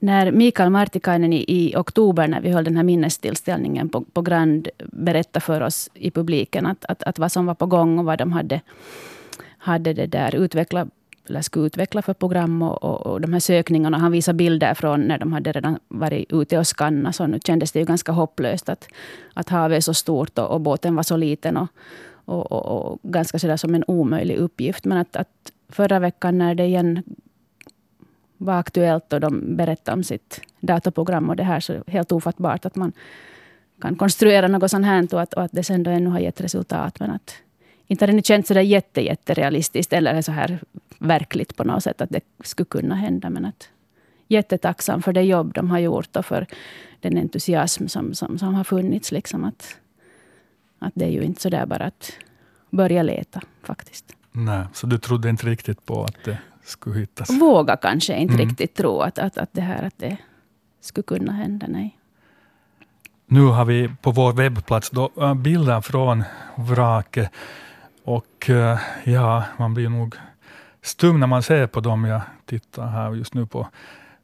När 0.00 0.32
Mikael 0.32 0.70
Martikainen 0.70 1.32
i, 1.32 1.44
i, 1.48 1.76
oktober, 1.76 2.28
när 2.28 2.40
vi 2.40 2.50
höll 2.50 2.64
den 2.64 2.76
här 2.76 2.84
minnestillställningen 2.84 3.88
på, 3.88 4.00
på 4.00 4.22
Grand, 4.22 4.68
berättade 4.92 5.40
för 5.40 5.60
oss 5.60 5.90
i 5.94 6.10
publiken 6.10 6.66
att, 6.66 6.84
att, 6.84 7.02
att 7.02 7.18
vad 7.18 7.32
som 7.32 7.46
var 7.46 7.54
på 7.54 7.66
gång 7.66 7.98
och 7.98 8.04
vad 8.04 8.18
de 8.18 8.32
hade, 8.32 8.60
hade 9.58 9.92
det 9.92 10.06
där 10.06 10.34
utvecklat 10.34 10.88
eller 11.28 11.42
skulle 11.42 11.66
utveckla 11.66 12.02
för 12.02 12.14
program 12.14 12.62
och, 12.62 12.84
och, 12.84 13.06
och, 13.06 13.20
de 13.20 13.32
här 13.32 13.40
sökningarna. 13.40 13.98
Han 13.98 14.12
visade 14.12 14.36
bilder 14.36 14.74
från 14.74 15.00
när 15.00 15.18
de 15.18 15.32
hade 15.32 15.52
redan 15.52 15.78
varit 15.88 16.32
ute 16.32 16.58
och 16.58 16.66
skannat. 16.66 17.16
Så 17.16 17.26
nu 17.26 17.38
kändes 17.44 17.72
det 17.72 17.78
ju 17.78 17.84
ganska 17.84 18.12
hopplöst 18.12 18.68
att, 18.68 18.88
att 19.34 19.48
havet 19.48 19.76
är 19.76 19.80
så 19.80 19.94
stort 19.94 20.38
och, 20.38 20.50
och 20.50 20.60
båten 20.60 20.96
var 20.96 21.02
så 21.02 21.16
liten. 21.16 21.56
Och, 21.56 21.68
och, 22.24 22.52
och, 22.52 22.98
ganska 23.02 23.38
sådär 23.38 23.56
som 23.56 23.74
en 23.74 23.84
omöjlig 23.86 24.36
uppgift. 24.36 24.84
Men 24.84 24.98
att, 24.98 25.16
att 25.16 25.52
förra 25.68 25.98
veckan 25.98 26.38
när 26.38 26.54
det 26.54 26.64
igen 26.64 27.02
var 28.38 28.58
aktuellt 28.58 29.12
och 29.12 29.20
de 29.20 29.56
berättade 29.56 29.94
om 29.96 30.04
sitt 30.04 30.40
datorprogram 30.60 31.30
och 31.30 31.36
det 31.36 31.42
här, 31.42 31.60
så 31.60 31.72
är 31.72 31.82
helt 31.86 32.12
ofattbart 32.12 32.64
att 32.64 32.76
man 32.76 32.92
kan 33.80 33.96
konstruera 33.96 34.48
något 34.48 34.70
sånt 34.70 34.86
här 34.86 35.14
och 35.14 35.22
att, 35.22 35.34
och 35.34 35.42
att 35.42 35.52
det 35.52 35.64
sen 35.64 35.82
då 35.82 35.90
ännu 35.90 36.10
har 36.10 36.18
gett 36.18 36.40
resultat. 36.40 37.00
Men 37.00 37.10
att 37.10 37.36
inte 37.86 38.06
har 38.06 38.12
det 38.12 38.26
känts 38.26 38.48
sådär 38.48 38.60
jätte, 38.60 39.00
jätterealistiskt 39.00 39.92
eller 39.92 40.22
så 40.22 40.32
här 40.32 40.60
verkligt 40.98 41.56
på 41.56 41.64
något 41.64 41.82
sätt 41.82 42.00
att 42.00 42.10
det 42.10 42.20
skulle 42.44 42.66
kunna 42.66 42.94
hända. 42.94 43.30
Men 43.30 43.44
att 43.44 43.68
jättetacksam 44.28 45.02
för 45.02 45.12
det 45.12 45.22
jobb 45.22 45.54
de 45.54 45.70
har 45.70 45.78
gjort 45.78 46.16
och 46.16 46.26
för 46.26 46.46
den 47.00 47.18
entusiasm 47.18 47.86
som, 47.86 48.14
som, 48.14 48.38
som 48.38 48.54
har 48.54 48.64
funnits. 48.64 49.12
Liksom 49.12 49.44
att, 49.44 49.76
att 50.78 50.92
det 50.94 51.04
är 51.04 51.10
ju 51.10 51.22
inte 51.22 51.40
sådär 51.40 51.66
bara 51.66 51.84
att 51.84 52.12
börja 52.70 53.02
leta 53.02 53.40
faktiskt. 53.62 54.16
Nej, 54.32 54.64
så 54.72 54.86
du 54.86 54.98
trodde 54.98 55.28
inte 55.28 55.46
riktigt 55.46 55.86
på 55.86 56.04
att 56.04 56.24
det 56.24 56.38
skulle 56.68 56.98
hittas? 56.98 57.30
Våga 57.30 57.76
kanske 57.76 58.16
inte 58.16 58.34
mm. 58.34 58.48
riktigt 58.48 58.74
tro 58.74 59.00
att, 59.00 59.18
att, 59.18 59.38
att 59.38 59.50
det 59.52 59.60
här 59.60 59.82
att 59.82 59.98
det 59.98 60.16
skulle 60.80 61.02
kunna 61.02 61.32
hända, 61.32 61.66
nej. 61.68 61.98
Nu 63.26 63.44
har 63.44 63.64
vi 63.64 63.90
på 64.02 64.10
vår 64.10 64.32
webbplats 64.32 64.90
då, 64.90 65.10
äh, 65.20 65.34
bilder 65.34 65.80
från 65.80 66.24
vraket. 66.56 67.30
Och 68.04 68.50
äh, 68.50 68.78
ja, 69.04 69.44
man 69.58 69.74
blir 69.74 69.88
nog 69.88 70.14
stum 70.82 71.20
när 71.20 71.26
man 71.26 71.42
ser 71.42 71.66
på 71.66 71.80
dem. 71.80 72.04
Jag 72.04 72.20
tittar 72.46 72.86
här 72.86 73.14
just 73.14 73.34
nu 73.34 73.46
på, 73.46 73.68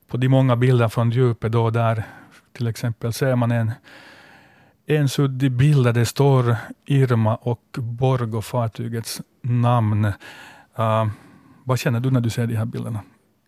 på 0.09 0.17
de 0.17 0.29
många 0.29 0.57
bilder 0.57 0.89
från 0.89 1.11
djupet. 1.11 1.53
Då 1.53 1.71
där 1.71 2.05
till 2.53 2.67
exempel 2.67 3.13
ser 3.13 3.37
man 3.37 3.53
en, 3.53 3.73
en 4.87 5.09
suddig 5.09 5.53
bild 5.53 5.85
där 5.85 5.93
det 5.93 6.07
står 6.07 6.57
Irma 6.85 7.37
och 7.37 7.79
Borgo, 7.79 8.43
fartygets 8.43 9.21
namn. 9.43 10.05
Uh, 10.79 11.07
vad 11.65 11.79
känner 11.79 12.01
du 12.01 12.11
när 12.11 12.21
du 12.21 12.31
ser 12.31 12.47
de 12.47 12.57
här 12.57 12.65
bilderna? 12.65 13.01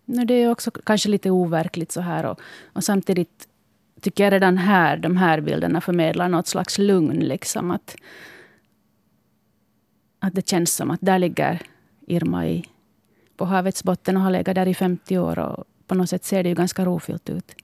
Det 0.05 0.33
är 0.33 0.51
också 0.51 0.71
kanske 0.71 1.09
lite 1.09 1.31
overkligt 1.31 1.91
så 1.91 2.01
här. 2.01 2.25
Och, 2.25 2.41
och 2.73 2.83
samtidigt 2.83 3.47
tycker 4.01 4.23
jag 4.23 4.33
redan 4.33 4.57
här, 4.57 4.97
de 4.97 5.17
här 5.17 5.41
bilderna 5.41 5.81
förmedlar 5.81 6.29
något 6.29 6.47
slags 6.47 6.77
lugn. 6.77 7.19
Liksom 7.19 7.71
att, 7.71 7.95
att 10.19 10.33
det 10.33 10.49
känns 10.49 10.75
som 10.75 10.91
att 10.91 10.99
där 11.01 11.19
ligger 11.19 11.61
Irma 12.07 12.47
i, 12.47 12.65
på 13.37 13.45
havets 13.45 13.83
botten 13.83 14.17
och 14.17 14.23
har 14.23 14.31
legat 14.31 14.55
där 14.55 14.67
i 14.67 14.73
50 14.73 15.17
år. 15.17 15.39
Och 15.39 15.63
på 15.87 15.95
något 15.95 16.09
sätt 16.09 16.23
ser 16.23 16.43
det 16.43 16.49
ju 16.49 16.55
ganska 16.55 16.85
rofyllt 16.85 17.29
ut. 17.29 17.55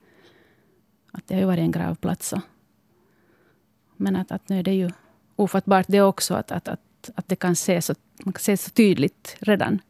Att 1.12 1.26
det 1.26 1.34
har 1.34 1.40
ju 1.40 1.46
varit 1.46 1.60
en 1.60 1.72
gravplats. 1.72 2.34
Men 3.96 4.16
att, 4.16 4.32
att 4.32 4.48
nu 4.48 4.58
är 4.58 4.62
det 4.62 4.74
ju 4.74 4.90
ofattbart 5.36 5.86
det 5.88 6.00
också. 6.00 6.34
Att, 6.34 6.52
att, 6.52 6.68
att, 6.68 7.10
att 7.14 7.28
det 7.28 7.36
kan 7.36 7.52
ses 7.52 7.86
så, 7.86 7.94
man 8.24 8.32
kan 8.32 8.40
se 8.40 8.56
så 8.56 8.70
tydligt 8.70 9.36
redan. 9.40 9.80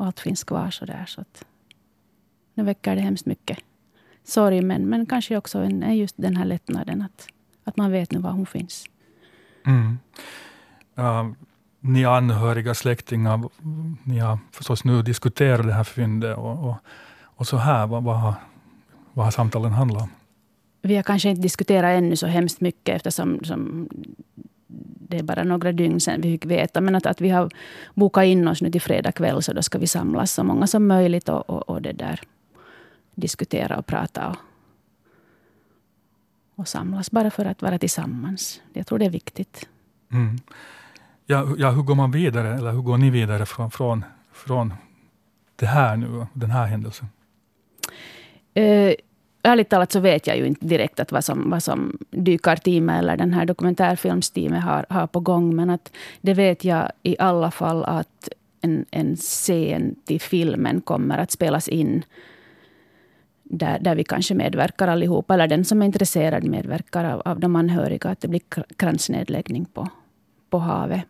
Och 0.00 0.06
allt 0.06 0.20
finns 0.20 0.44
kvar 0.44 0.70
så 0.70 0.84
där. 0.84 1.04
Så 1.06 1.20
att, 1.20 1.44
nu 2.54 2.64
väcker 2.64 2.96
det 2.96 3.00
hemskt 3.00 3.26
mycket 3.26 3.58
sorg. 4.24 4.62
Men, 4.62 4.88
men 4.88 5.06
kanske 5.06 5.36
också 5.36 5.58
en, 5.58 5.96
just 5.96 6.14
den 6.18 6.36
här 6.36 6.44
lättnaden. 6.44 7.02
Att, 7.02 7.28
att 7.64 7.76
man 7.76 7.92
vet 7.92 8.12
nu 8.12 8.18
var 8.18 8.30
hon 8.30 8.46
finns. 8.46 8.84
Mm. 9.66 9.98
Uh, 10.98 11.32
ni 11.80 12.04
anhöriga, 12.04 12.74
släktingar, 12.74 13.48
ni 14.04 14.18
har 14.18 14.38
förstås 14.52 14.84
nu 14.84 15.02
diskuterat 15.02 15.66
det 15.66 15.72
här 15.72 15.84
fyndet. 15.84 16.36
Och, 16.36 16.68
och, 16.68 16.76
och 17.22 17.46
så 17.46 17.56
här, 17.56 17.86
vad, 17.86 18.04
vad, 18.04 18.20
har, 18.20 18.34
vad 19.12 19.26
har 19.26 19.32
samtalen 19.32 19.72
handlat 19.72 20.02
om? 20.02 20.10
Vi 20.82 20.96
har 20.96 21.02
kanske 21.02 21.28
inte 21.28 21.42
diskuterat 21.42 21.98
ännu 21.98 22.16
så 22.16 22.26
hemskt 22.26 22.60
mycket 22.60 22.96
eftersom 22.96 23.44
som 23.44 23.88
det 25.10 25.18
är 25.18 25.22
bara 25.22 25.44
några 25.44 25.72
dygn 25.72 26.00
sedan 26.00 26.20
vi 26.20 26.32
fick 26.32 26.46
veta. 26.46 26.80
Men 26.80 26.94
att, 26.94 27.06
att 27.06 27.20
vi 27.20 27.28
har 27.28 27.50
bokat 27.94 28.24
in 28.24 28.48
oss 28.48 28.62
nu 28.62 28.70
till 28.70 28.80
fredag 28.80 29.12
kväll 29.12 29.42
så 29.42 29.52
då 29.52 29.62
ska 29.62 29.78
vi 29.78 29.86
samlas 29.86 30.32
så 30.32 30.44
många 30.44 30.66
som 30.66 30.86
möjligt 30.86 31.28
och, 31.28 31.50
och, 31.50 31.68
och 31.68 31.82
det 31.82 31.92
där 31.92 32.20
diskutera 33.14 33.76
och 33.76 33.86
prata 33.86 34.28
och, 34.28 34.36
och 36.54 36.68
samlas 36.68 37.10
bara 37.10 37.30
för 37.30 37.44
att 37.44 37.62
vara 37.62 37.78
tillsammans. 37.78 38.62
Jag 38.72 38.86
tror 38.86 38.98
det 38.98 39.04
är 39.04 39.10
viktigt. 39.10 39.68
Mm. 40.12 40.38
Ja, 41.26 41.54
ja, 41.58 41.70
hur 41.70 41.82
går 41.82 41.94
man 41.94 42.10
vidare, 42.10 42.54
eller 42.54 42.72
hur 42.72 42.82
går 42.82 42.98
ni 42.98 43.10
vidare 43.10 43.46
från, 43.46 43.70
från, 43.70 44.04
från 44.32 44.74
det 45.56 45.66
här 45.66 45.96
nu, 45.96 46.26
den 46.32 46.50
här 46.50 46.66
händelsen? 46.66 47.08
Uh, 48.58 48.92
ärligt 49.42 49.68
talat 49.68 49.92
så 49.92 50.00
vet 50.00 50.26
jag 50.26 50.36
ju 50.36 50.46
inte 50.46 50.66
direkt 50.66 51.00
att 51.00 51.12
vad 51.12 51.24
som, 51.24 51.50
vad 51.50 51.62
som 51.62 51.98
dykarteamet 52.10 52.98
eller 52.98 53.16
den 53.16 53.32
här 53.32 53.44
dokumentärfilmsteamet 53.44 54.62
har, 54.62 54.86
har 54.88 55.06
på 55.06 55.20
gång. 55.20 55.56
Men 55.56 55.70
att 55.70 55.92
det 56.20 56.34
vet 56.34 56.64
jag 56.64 56.92
i 57.02 57.16
alla 57.18 57.50
fall 57.50 57.84
att 57.84 58.28
en, 58.60 58.84
en 58.90 59.16
scen 59.16 59.94
till 60.04 60.20
filmen 60.20 60.80
kommer 60.80 61.18
att 61.18 61.30
spelas 61.30 61.68
in 61.68 62.04
där, 63.42 63.78
där 63.78 63.94
vi 63.94 64.04
kanske 64.04 64.34
medverkar 64.34 64.88
allihopa, 64.88 65.34
eller 65.34 65.46
den 65.46 65.64
som 65.64 65.82
är 65.82 65.86
intresserad 65.86 66.44
medverkar 66.44 67.04
av, 67.04 67.22
av 67.24 67.40
de 67.40 67.56
anhöriga, 67.56 68.10
att 68.10 68.20
det 68.20 68.28
blir 68.28 68.42
kransnedläggning 68.76 69.64
på, 69.64 69.88
på 70.50 70.58
havet. 70.58 71.02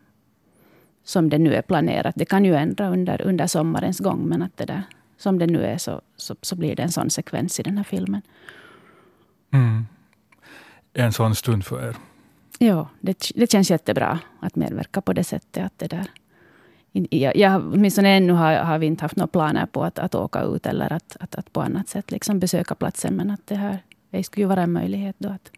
Som 1.03 1.29
det 1.29 1.37
nu 1.37 1.53
är 1.53 1.61
planerat. 1.61 2.15
Det 2.17 2.25
kan 2.25 2.45
ju 2.45 2.55
ändra 2.55 2.89
under, 2.89 3.21
under 3.21 3.47
sommarens 3.47 3.99
gång, 3.99 4.27
men 4.27 4.41
att 4.41 4.57
det 4.57 4.65
där, 4.65 4.83
som 5.21 5.39
det 5.39 5.47
nu 5.47 5.65
är 5.65 5.77
så, 5.77 6.01
så, 6.15 6.35
så 6.41 6.55
blir 6.55 6.75
det 6.75 6.83
en 6.83 6.91
sån 6.91 7.09
sekvens 7.09 7.59
i 7.59 7.63
den 7.63 7.77
här 7.77 7.83
filmen. 7.83 8.21
Mm. 9.53 9.85
En 10.93 11.13
sån 11.13 11.35
stund 11.35 11.65
för 11.65 11.89
er. 11.89 11.95
Ja, 12.59 12.89
det, 12.99 13.31
det 13.35 13.51
känns 13.51 13.71
jättebra 13.71 14.19
att 14.39 14.55
medverka 14.55 15.01
på 15.01 15.13
det 15.13 15.23
sättet. 15.23 15.65
Att 15.65 15.79
det 15.79 15.87
där, 15.87 16.07
jag, 16.91 17.35
jag, 17.35 17.73
åtminstone 17.73 18.09
ännu 18.09 18.33
har, 18.33 18.53
har 18.53 18.77
vi 18.77 18.85
inte 18.85 19.05
haft 19.05 19.15
några 19.15 19.27
planer 19.27 19.65
på 19.65 19.83
att, 19.83 19.99
att 19.99 20.15
åka 20.15 20.41
ut 20.41 20.65
eller 20.65 20.93
att, 20.93 21.17
att, 21.19 21.35
att 21.35 21.53
på 21.53 21.61
annat 21.61 21.89
sätt 21.89 22.11
liksom 22.11 22.39
besöka 22.39 22.75
platsen. 22.75 23.13
Men 23.13 23.31
att 23.31 23.47
det 23.47 23.55
här 23.55 23.79
det 24.09 24.23
skulle 24.23 24.43
ju 24.43 24.47
vara 24.47 24.61
en 24.61 24.71
möjlighet 24.71 25.15
då 25.19 25.29
att, 25.29 25.51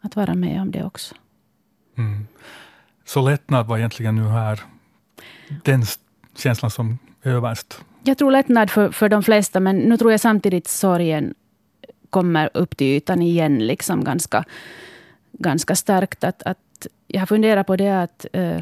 att 0.00 0.16
vara 0.16 0.34
med 0.34 0.60
om 0.60 0.70
det 0.70 0.84
också. 0.84 1.14
Mm. 1.98 2.26
Så 3.04 3.28
lättnad 3.28 3.66
var 3.66 3.78
egentligen 3.78 4.16
nu 4.16 4.28
här 4.28 4.60
den 5.64 5.84
känslan 6.36 6.70
som 6.70 6.98
överst? 7.22 7.84
Jag 8.02 8.18
tror 8.18 8.30
lättnad 8.30 8.70
för, 8.70 8.90
för 8.90 9.08
de 9.08 9.22
flesta, 9.22 9.60
men 9.60 9.78
nu 9.78 9.96
tror 9.96 10.10
jag 10.10 10.20
samtidigt 10.20 10.68
sorgen 10.68 11.34
kommer 12.10 12.50
upp 12.54 12.76
till 12.76 12.86
ytan 12.86 13.22
igen 13.22 13.66
liksom 13.66 14.04
ganska, 14.04 14.44
ganska 15.32 15.74
starkt. 15.74 16.24
Att, 16.24 16.42
att 16.42 16.86
jag 17.06 17.20
har 17.20 17.26
funderat 17.26 17.66
på 17.66 17.76
det 17.76 18.02
att 18.02 18.26
eh, 18.32 18.60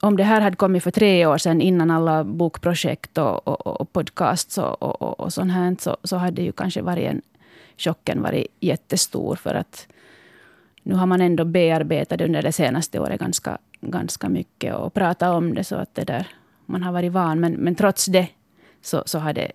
om 0.00 0.16
det 0.16 0.24
här 0.24 0.40
hade 0.40 0.56
kommit 0.56 0.82
för 0.82 0.90
tre 0.90 1.26
år 1.26 1.38
sedan, 1.38 1.60
innan 1.60 1.90
alla 1.90 2.24
bokprojekt 2.24 3.18
och, 3.18 3.48
och, 3.48 3.80
och 3.80 3.92
podcasts 3.92 4.58
och, 4.58 4.82
och, 4.82 5.20
och 5.20 5.32
sånt 5.32 5.52
här, 5.52 5.76
så, 5.78 5.96
så 6.04 6.16
hade 6.16 6.42
ju 6.42 6.52
kanske 6.52 6.82
varit 6.82 7.10
en, 7.10 7.22
chocken 7.78 8.22
varit 8.22 8.46
jättestor. 8.60 9.36
För 9.36 9.54
att 9.54 9.86
nu 10.82 10.94
har 10.94 11.06
man 11.06 11.20
ändå 11.20 11.44
bearbetat 11.44 12.18
det 12.18 12.24
under 12.24 12.42
det 12.42 12.52
senaste 12.52 13.00
året 13.00 13.20
ganska, 13.20 13.58
ganska 13.80 14.28
mycket 14.28 14.74
och 14.74 14.94
pratat 14.94 15.34
om 15.34 15.54
det, 15.54 15.64
så 15.64 15.76
att 15.76 15.94
det 15.94 16.04
där, 16.04 16.26
man 16.66 16.82
har 16.82 16.92
varit 16.92 17.12
van. 17.12 17.40
Men, 17.40 17.52
men 17.52 17.74
trots 17.74 18.06
det 18.06 18.28
så, 18.80 19.02
så 19.06 19.18
har 19.18 19.32
det 19.32 19.52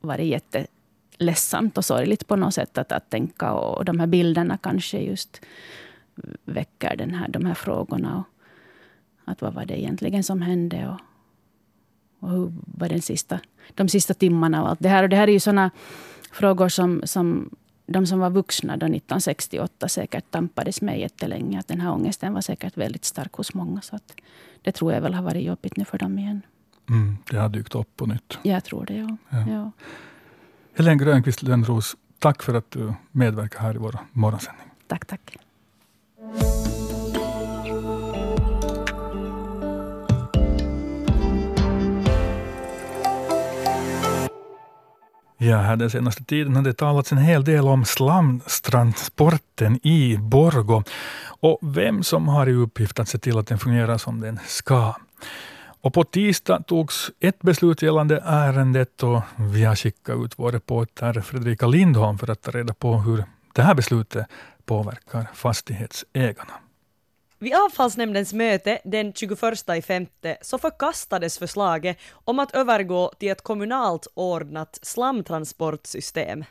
varit 0.00 0.26
jätteledsamt 0.26 1.78
och 1.78 1.84
sorgligt 1.84 2.26
på 2.26 2.36
något 2.36 2.54
sätt 2.54 2.78
att, 2.78 2.92
att 2.92 3.10
tänka. 3.10 3.52
Och 3.52 3.84
de 3.84 4.00
här 4.00 4.06
bilderna 4.06 4.58
kanske 4.58 4.98
just 4.98 5.40
väcker 6.44 6.96
den 6.96 7.14
här, 7.14 7.28
de 7.28 7.44
här 7.44 7.54
frågorna. 7.54 8.16
Och 8.16 8.24
att 9.24 9.42
vad 9.42 9.54
var 9.54 9.64
det 9.64 9.80
egentligen 9.80 10.24
som 10.24 10.42
hände? 10.42 10.88
Och, 10.88 11.00
och 12.20 12.30
hur 12.30 12.52
var 12.64 12.88
den 12.88 13.02
sista, 13.02 13.40
de 13.74 13.88
sista 13.88 14.14
timmarna? 14.14 14.62
Och 14.62 14.68
allt 14.68 14.80
det 14.80 14.88
här. 14.88 15.02
Och 15.02 15.08
det 15.08 15.16
här 15.16 15.28
är 15.28 15.32
ju 15.32 15.40
såna 15.40 15.70
frågor 16.32 16.68
som, 16.68 17.02
som 17.04 17.50
de 17.92 18.06
som 18.06 18.18
var 18.18 18.30
vuxna 18.30 18.76
då 18.76 18.86
1968 18.86 19.88
säkert 19.88 20.30
tampades 20.30 20.82
med 20.82 21.00
jättelänge. 21.00 21.58
Att 21.58 21.68
den 21.68 21.80
här 21.80 21.92
ångesten 21.92 22.34
var 22.34 22.40
säkert 22.40 22.76
väldigt 22.76 23.04
stark 23.04 23.32
hos 23.32 23.54
många. 23.54 23.80
Så 23.80 23.96
att 23.96 24.14
det 24.62 24.72
tror 24.72 24.92
jag 24.92 25.00
väl 25.00 25.14
har 25.14 25.22
varit 25.22 25.44
jobbigt 25.44 25.76
nu 25.76 25.84
för 25.84 25.98
dem 25.98 26.18
igen. 26.18 26.42
Mm, 26.88 27.16
det 27.30 27.36
har 27.36 27.48
dykt 27.48 27.74
upp 27.74 27.96
på 27.96 28.06
nytt. 28.06 28.38
Jag 28.42 28.64
tror 28.64 28.84
det, 28.86 28.94
ja. 28.94 29.16
ja. 29.28 29.50
ja. 29.50 29.70
Helene 30.76 31.04
Grönqvist 31.04 31.42
Lönnros, 31.42 31.96
tack 32.18 32.42
för 32.42 32.54
att 32.54 32.70
du 32.70 32.92
medverkar 33.10 33.60
här 33.60 33.74
i 33.74 33.78
vår 33.78 33.98
morgonsändning. 34.12 34.66
Tack, 34.86 35.06
tack. 35.06 35.36
Ja, 45.42 45.76
den 45.76 45.90
senaste 45.90 46.24
tiden 46.24 46.56
har 46.56 46.62
det 46.62 46.72
talats 46.72 47.12
en 47.12 47.18
hel 47.18 47.44
del 47.44 47.68
om 47.68 47.84
slamtransporten 47.84 49.86
i 49.86 50.16
Borgo 50.16 50.82
och 51.40 51.58
vem 51.62 52.02
som 52.02 52.28
har 52.28 52.48
i 52.48 52.52
uppgift 52.52 53.00
att 53.00 53.08
se 53.08 53.18
till 53.18 53.38
att 53.38 53.46
den 53.46 53.58
fungerar 53.58 53.98
som 53.98 54.20
den 54.20 54.38
ska. 54.46 54.94
Och 55.80 55.94
på 55.94 56.04
tisdag 56.04 56.62
togs 56.66 57.10
ett 57.20 57.40
beslut 57.40 57.82
gällande 57.82 58.22
ärendet 58.26 59.02
och 59.02 59.22
vi 59.36 59.64
har 59.64 59.76
skickat 59.76 60.24
ut 60.24 60.32
vår 60.36 60.52
reporter 60.52 61.20
Fredrika 61.20 61.66
Lindholm 61.66 62.18
för 62.18 62.30
att 62.30 62.42
ta 62.42 62.50
reda 62.50 62.74
på 62.74 62.98
hur 62.98 63.24
det 63.52 63.62
här 63.62 63.74
beslutet 63.74 64.26
påverkar 64.64 65.26
fastighetsägarna. 65.34 66.52
Vid 67.42 67.54
avfallsnämndens 67.54 68.32
möte 68.32 68.78
den 68.84 69.12
21 69.12 69.84
femte 69.84 70.36
så 70.40 70.58
förkastades 70.58 71.38
förslaget 71.38 71.98
om 72.24 72.38
att 72.38 72.54
övergå 72.54 73.12
till 73.18 73.30
ett 73.30 73.42
kommunalt 73.42 74.06
ordnat 74.14 74.78
slamtransportsystem. 74.82 76.44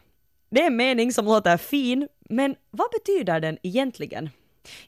Det 0.50 0.62
är 0.62 0.68
en 0.68 0.76
mening 0.76 1.14
som 1.14 1.26
låter 1.26 1.58
fin, 1.58 2.08
men 2.30 2.56
vad 2.72 2.92
betyder 2.92 3.40
den 3.40 3.58
egentligen? 3.64 4.30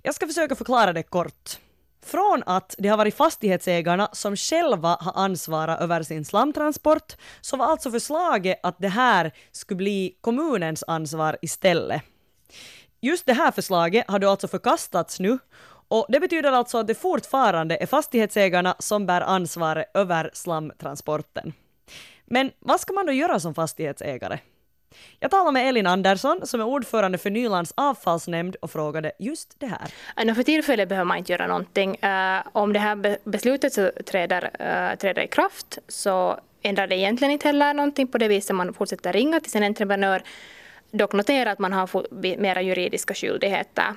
Jag 0.01 0.15
ska 0.15 0.27
försöka 0.27 0.55
förklara 0.55 0.93
det 0.93 1.03
kort. 1.03 1.59
Från 2.05 2.43
att 2.45 2.75
det 2.77 2.87
har 2.87 2.97
varit 2.97 3.15
fastighetsägarna 3.15 4.09
som 4.13 4.35
själva 4.35 4.97
har 5.01 5.23
ansvarat 5.23 5.81
över 5.81 6.03
sin 6.03 6.25
slamtransport 6.25 7.15
så 7.41 7.57
var 7.57 7.65
alltså 7.65 7.91
förslaget 7.91 8.59
att 8.63 8.75
det 8.79 8.87
här 8.87 9.31
skulle 9.51 9.77
bli 9.77 10.17
kommunens 10.21 10.83
ansvar 10.87 11.37
istället. 11.41 12.01
Just 13.01 13.25
det 13.25 13.33
här 13.33 13.51
förslaget 13.51 14.05
har 14.07 14.19
då 14.19 14.29
alltså 14.29 14.47
förkastats 14.47 15.19
nu 15.19 15.39
och 15.91 16.05
det 16.09 16.19
betyder 16.19 16.51
alltså 16.51 16.77
att 16.77 16.87
det 16.87 16.95
fortfarande 16.95 17.75
är 17.75 17.85
fastighetsägarna 17.85 18.75
som 18.79 19.05
bär 19.05 19.21
ansvaret 19.21 19.91
över 19.93 20.29
slamtransporten. 20.33 21.53
Men 22.25 22.51
vad 22.59 22.79
ska 22.79 22.93
man 22.93 23.05
då 23.05 23.11
göra 23.11 23.39
som 23.39 23.55
fastighetsägare? 23.55 24.39
Jag 25.19 25.31
talade 25.31 25.51
med 25.51 25.69
Elin 25.69 25.87
Andersson 25.87 26.41
som 26.43 26.61
är 26.61 26.65
ordförande 26.65 27.17
för 27.17 27.29
Nylands 27.29 27.73
avfallsnämnd 27.77 28.55
och 28.55 28.71
frågade 28.71 29.11
just 29.19 29.59
det 29.59 29.65
här. 29.65 29.93
Äh, 30.27 30.35
för 30.35 30.43
tillfället 30.43 30.89
behöver 30.89 31.05
man 31.05 31.17
inte 31.17 31.31
göra 31.31 31.47
någonting. 31.47 31.95
Äh, 31.95 32.41
om 32.51 32.73
det 32.73 32.79
här 32.79 33.17
beslutet 33.29 33.73
så 33.73 33.91
träder, 34.05 34.43
äh, 34.43 34.97
träder 34.97 35.21
i 35.21 35.27
kraft 35.27 35.77
så 35.87 36.39
ändrar 36.61 36.87
det 36.87 36.95
egentligen 36.95 37.31
inte 37.31 37.47
heller 37.47 37.73
någonting 37.73 38.07
på 38.07 38.17
det 38.17 38.27
viset 38.27 38.55
man 38.55 38.73
fortsätter 38.73 39.13
ringa 39.13 39.39
till 39.39 39.51
sin 39.51 39.63
entreprenör. 39.63 40.23
Dock 40.91 41.13
notera 41.13 41.51
att 41.51 41.59
man 41.59 41.73
har 41.73 42.05
mera 42.37 42.61
juridiska 42.61 43.13
skyldigheter. 43.13 43.95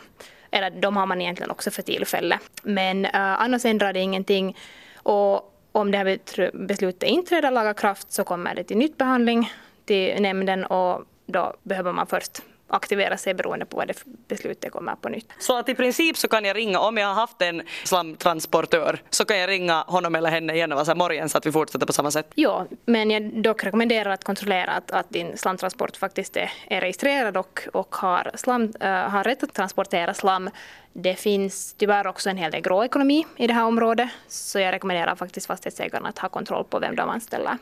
Eller 0.54 0.70
de 0.70 0.96
har 0.96 1.06
man 1.06 1.20
egentligen 1.20 1.50
också 1.50 1.70
för 1.70 1.82
tillfället. 1.82 2.40
Men 2.62 3.04
uh, 3.04 3.10
annars 3.14 3.64
ändrar 3.64 3.92
det 3.92 4.00
ingenting. 4.00 4.56
Och 4.96 5.54
om 5.72 5.90
det 5.90 5.98
här 5.98 6.56
beslutet 6.66 7.08
inte 7.08 7.28
träder 7.28 7.50
laga 7.50 7.74
kraft 7.74 8.12
så 8.12 8.24
kommer 8.24 8.54
det 8.54 8.64
till 8.64 8.76
nytt 8.76 8.98
behandling 8.98 9.52
till 9.84 10.22
nämnden 10.22 10.64
och 10.64 11.04
då 11.26 11.54
behöver 11.62 11.92
man 11.92 12.06
först 12.06 12.42
aktivera 12.68 13.16
sig 13.16 13.34
beroende 13.34 13.66
på 13.66 13.76
vad 13.76 13.88
det 13.88 14.04
beslutet 14.28 14.72
kommer 14.72 14.94
på 14.94 15.08
nytt. 15.08 15.32
Så 15.38 15.58
att 15.58 15.68
i 15.68 15.74
princip 15.74 16.16
så 16.16 16.28
kan 16.28 16.44
jag 16.44 16.56
ringa, 16.56 16.78
om 16.78 16.96
jag 16.96 17.06
har 17.06 17.14
haft 17.14 17.42
en 17.42 17.62
slamtransportör, 17.84 19.02
så 19.10 19.24
kan 19.24 19.38
jag 19.38 19.48
ringa 19.48 19.82
honom 19.82 20.14
eller 20.14 20.30
henne 20.30 20.54
igen 20.54 20.72
och 20.72 20.86
vara 20.86 20.94
morgon 20.94 21.28
så 21.28 21.38
att 21.38 21.46
vi 21.46 21.52
fortsätter 21.52 21.86
på 21.86 21.92
samma 21.92 22.10
sätt? 22.10 22.32
Ja, 22.34 22.66
men 22.84 23.10
jag 23.10 23.42
dock 23.42 23.64
rekommenderar 23.64 24.10
att 24.10 24.24
kontrollera 24.24 24.72
att, 24.72 24.90
att 24.90 25.10
din 25.10 25.38
slamtransport 25.38 25.96
faktiskt 25.96 26.36
är, 26.36 26.52
är 26.66 26.80
registrerad 26.80 27.36
och, 27.36 27.68
och 27.72 27.94
har, 27.94 28.30
slam, 28.34 28.72
äh, 28.80 28.90
har 28.90 29.24
rätt 29.24 29.42
att 29.42 29.52
transportera 29.54 30.14
slam. 30.14 30.50
Det 30.92 31.14
finns 31.14 31.74
tyvärr 31.74 32.06
också 32.06 32.30
en 32.30 32.36
hel 32.36 32.50
del 32.50 32.60
grå 32.60 32.84
ekonomi 32.84 33.26
i 33.36 33.46
det 33.46 33.54
här 33.54 33.64
området, 33.64 34.08
så 34.28 34.58
jag 34.58 34.72
rekommenderar 34.72 35.14
faktiskt 35.14 35.46
fastighetsägarna 35.46 36.08
att 36.08 36.18
ha 36.18 36.28
kontroll 36.28 36.64
på 36.64 36.78
vem 36.78 36.96
de 36.96 37.10
anställer. 37.10 37.58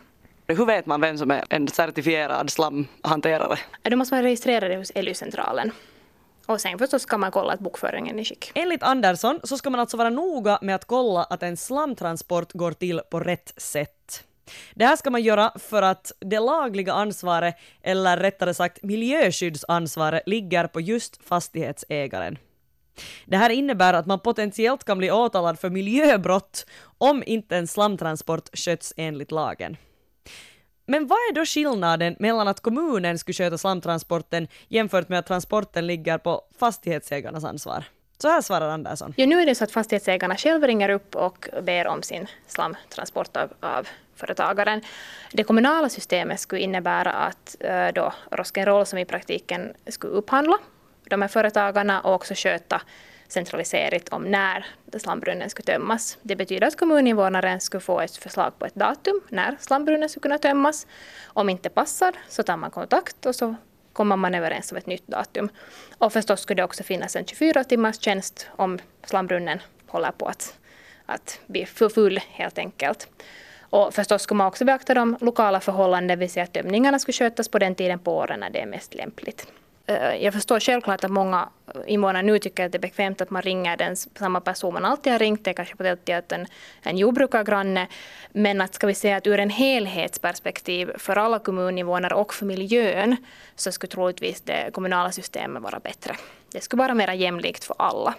Hur 0.57 0.67
vet 0.67 0.87
man 0.87 1.01
vem 1.01 1.19
som 1.19 1.31
är 1.31 1.45
en 1.49 1.69
certifierad 1.69 2.51
slamhanterare? 2.51 3.59
De 3.83 3.97
måste 3.97 4.15
vara 4.15 4.23
registrerade 4.23 4.77
hos 4.77 4.93
LU-centralen. 4.95 5.73
Och 6.47 6.61
sen 6.61 6.79
förstås 6.79 7.03
ska 7.03 7.19
man 7.19 7.31
kolla 7.31 7.53
att 7.53 7.61
bokföringen 7.61 8.19
är 8.19 8.23
i 8.23 8.25
skick. 8.25 8.53
Enligt 8.55 8.83
Andersson 8.83 9.41
så 9.45 9.59
ska 9.59 9.71
man 9.71 9.81
alltså 9.81 9.97
vara 9.97 10.11
noga 10.11 10.59
med 10.63 10.75
att 10.75 10.85
kolla 10.85 11.25
att 11.25 11.43
en 11.43 11.57
slamtransport 11.57 12.53
går 12.53 12.73
till 12.73 13.01
på 13.11 13.21
rätt 13.21 13.53
sätt. 13.57 14.25
Det 14.75 14.87
här 14.87 14.97
ska 14.97 15.11
man 15.11 15.23
göra 15.23 15.53
för 15.59 15.83
att 15.83 16.13
det 16.19 16.41
lagliga 16.41 16.93
ansvaret, 16.93 17.55
eller 17.83 18.17
rättare 18.17 18.55
sagt 18.55 18.83
miljöskyddsansvaret, 18.83 20.23
ligger 20.27 20.67
på 20.67 20.81
just 20.81 21.29
fastighetsägaren. 21.29 22.39
Det 23.27 23.37
här 23.37 23.51
innebär 23.51 23.95
att 23.95 24.07
man 24.07 24.21
potentiellt 24.21 24.85
kan 24.85 24.99
bli 24.99 25.11
åtalad 25.11 25.59
för 25.59 25.71
miljöbrott 25.71 26.67
om 26.99 27.23
inte 27.27 27.57
en 27.57 27.67
slamtransport 27.67 28.59
sköts 28.59 28.95
enligt 28.97 29.31
lagen. 29.31 29.77
Men 30.87 31.07
vad 31.07 31.17
är 31.17 31.35
då 31.35 31.45
skillnaden 31.45 32.17
mellan 32.19 32.49
att 32.49 32.61
kommunen 32.61 33.19
skulle 33.19 33.35
sköta 33.35 33.59
slamtransporten 33.59 34.49
jämfört 34.69 35.09
med 35.09 35.19
att 35.19 35.27
transporten 35.27 35.87
ligger 35.87 36.19
på 36.19 36.43
fastighetsägarnas 36.59 37.45
ansvar? 37.45 37.85
Så 38.19 38.29
här 38.29 38.41
svarar 38.41 38.69
Andersson. 38.69 39.15
Ja, 39.17 39.27
nu 39.27 39.41
är 39.41 39.47
det 39.47 39.55
så 39.55 39.65
att 39.65 39.73
fastighetsägarna 39.73 40.37
själva 40.37 40.67
ringer 40.67 40.89
upp 40.89 41.17
och 41.17 41.49
ber 41.63 41.87
om 41.87 42.03
sin 42.03 42.27
slamtransport 42.47 43.37
av, 43.37 43.53
av 43.61 43.89
företagaren. 44.17 44.81
Det 45.33 45.45
kommunala 45.45 45.89
systemet 45.89 46.41
skulle 46.41 46.61
innebära 46.61 47.13
att 47.13 47.57
äh, 47.61 47.89
då 47.95 48.13
Rock'n'Roll 48.31 48.85
som 48.85 48.99
i 48.99 49.05
praktiken 49.05 49.73
skulle 49.87 50.13
upphandla 50.13 50.59
de 51.05 51.23
här 51.23 51.29
företagarna 51.29 52.01
och 52.01 52.15
också 52.15 52.35
sköta 52.35 52.83
centraliserat 53.33 54.09
om 54.09 54.23
när 54.23 54.67
slambrunnen 54.99 55.51
skulle 55.51 55.67
tömmas. 55.67 56.19
Det 56.23 56.37
betyder 56.37 56.67
att 56.67 56.77
kommuninvånaren 56.77 57.61
skulle 57.61 57.81
få 57.81 58.01
ett 58.01 58.17
förslag 58.17 58.59
på 58.59 58.67
ett 58.67 58.75
datum 58.75 59.21
när 59.29 59.57
slambrunnen 59.61 60.09
skulle 60.09 60.23
kunna 60.23 60.39
tömmas. 60.39 60.87
Om 61.25 61.49
inte 61.49 61.69
passar 61.69 62.15
så 62.29 62.43
tar 62.43 62.57
man 62.57 62.71
kontakt 62.71 63.27
och 63.27 63.35
så 63.35 63.55
kommer 63.93 64.17
man 64.17 64.35
överens 64.35 64.73
om 64.73 64.79
ett 64.79 64.87
nytt 64.87 65.07
datum. 65.07 65.49
Och 65.99 66.13
förstås 66.13 66.41
skulle 66.41 66.63
det 66.63 66.65
också 66.65 66.83
finnas 66.83 67.17
en 67.17 67.25
24 67.25 67.65
timmars 67.65 68.01
tjänst 68.01 68.49
om 68.57 68.79
slambrunnen 69.05 69.59
håller 69.87 70.11
på 70.11 70.27
att, 70.27 70.59
att 71.07 71.41
bli 71.47 71.67
för 71.67 71.89
full 71.89 72.21
helt 72.29 72.59
enkelt. 72.59 73.09
Och 73.61 73.95
förstås 73.95 74.23
skulle 74.23 74.39
man 74.39 74.47
också 74.47 74.65
beakta 74.65 74.95
de 74.95 75.17
lokala 75.21 75.61
förhållandena, 75.61 76.17
det 76.17 76.21
vill 76.21 76.31
säga 76.31 76.45
att 76.45 76.53
tömningarna 76.53 76.99
skulle 76.99 77.13
skötas 77.13 77.49
på 77.49 77.59
den 77.59 77.75
tiden 77.75 77.99
på 77.99 78.17
året 78.17 78.39
när 78.39 78.51
det 78.51 78.61
är 78.61 78.67
mest 78.67 78.95
lämpligt. 78.95 79.47
Eh, 79.87 80.25
jag 80.25 80.35
förstår 80.35 80.61
självklart 80.61 81.05
att 81.05 81.11
många 81.11 81.49
invånare 81.87 82.23
nu 82.23 82.39
tycker 82.39 82.67
att 82.67 82.73
det 82.73 82.79
är 82.79 82.81
bekvämt 82.81 83.21
att 83.21 83.31
man 83.31 83.43
ringer 83.43 83.77
den 83.77 83.97
samma 83.97 84.41
person 84.41 84.75
man 84.75 84.85
alltid 84.85 85.13
har 85.13 85.19
ringt, 85.19 85.45
det 85.45 85.51
är 85.51 85.55
kanske 85.55 85.77
på 85.77 85.83
det 85.83 86.19
att 86.19 86.33
en, 86.33 86.47
en 86.83 86.99
jordbrukargranne. 86.99 87.89
Men 88.33 88.61
att 88.61 88.75
ska 88.75 88.87
vi 88.87 88.95
säga 88.95 89.17
att 89.17 89.27
ur 89.27 89.41
en 89.41 89.51
helhetsperspektiv 89.51 90.91
för 90.99 91.17
alla 91.17 91.39
kommuninvånare 91.39 92.15
och 92.15 92.35
för 92.35 92.47
miljön 92.47 93.17
så 93.57 93.73
skulle 93.73 93.91
troligtvis 93.91 94.41
det 94.41 94.71
kommunala 94.73 95.13
systemet 95.13 95.63
vara 95.63 95.81
bättre. 95.81 96.17
Det 96.53 96.61
skulle 96.61 96.83
vara 96.83 96.95
mer 96.95 97.13
jämlikt 97.13 97.65
för 97.65 97.77
alla 97.79 98.15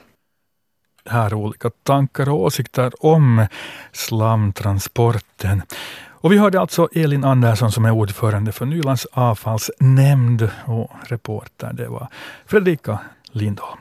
här 1.05 1.33
olika 1.33 1.69
tankar 1.69 2.29
och 2.29 2.41
åsikter 2.41 3.05
om 3.05 3.47
slamtransporten. 3.91 5.61
Och 6.23 6.31
vi 6.31 6.37
hörde 6.37 6.59
alltså 6.59 6.89
Elin 6.91 7.23
Andersson 7.23 7.71
som 7.71 7.85
är 7.85 7.91
ordförande 7.91 8.51
för 8.51 8.65
Nylands 8.65 9.07
avfallsnämnd 9.11 10.49
och 10.65 10.91
reporter 11.03 11.73
det 11.73 11.87
var 11.87 12.07
Fredrika 12.45 12.99
Lindholm. 13.31 13.79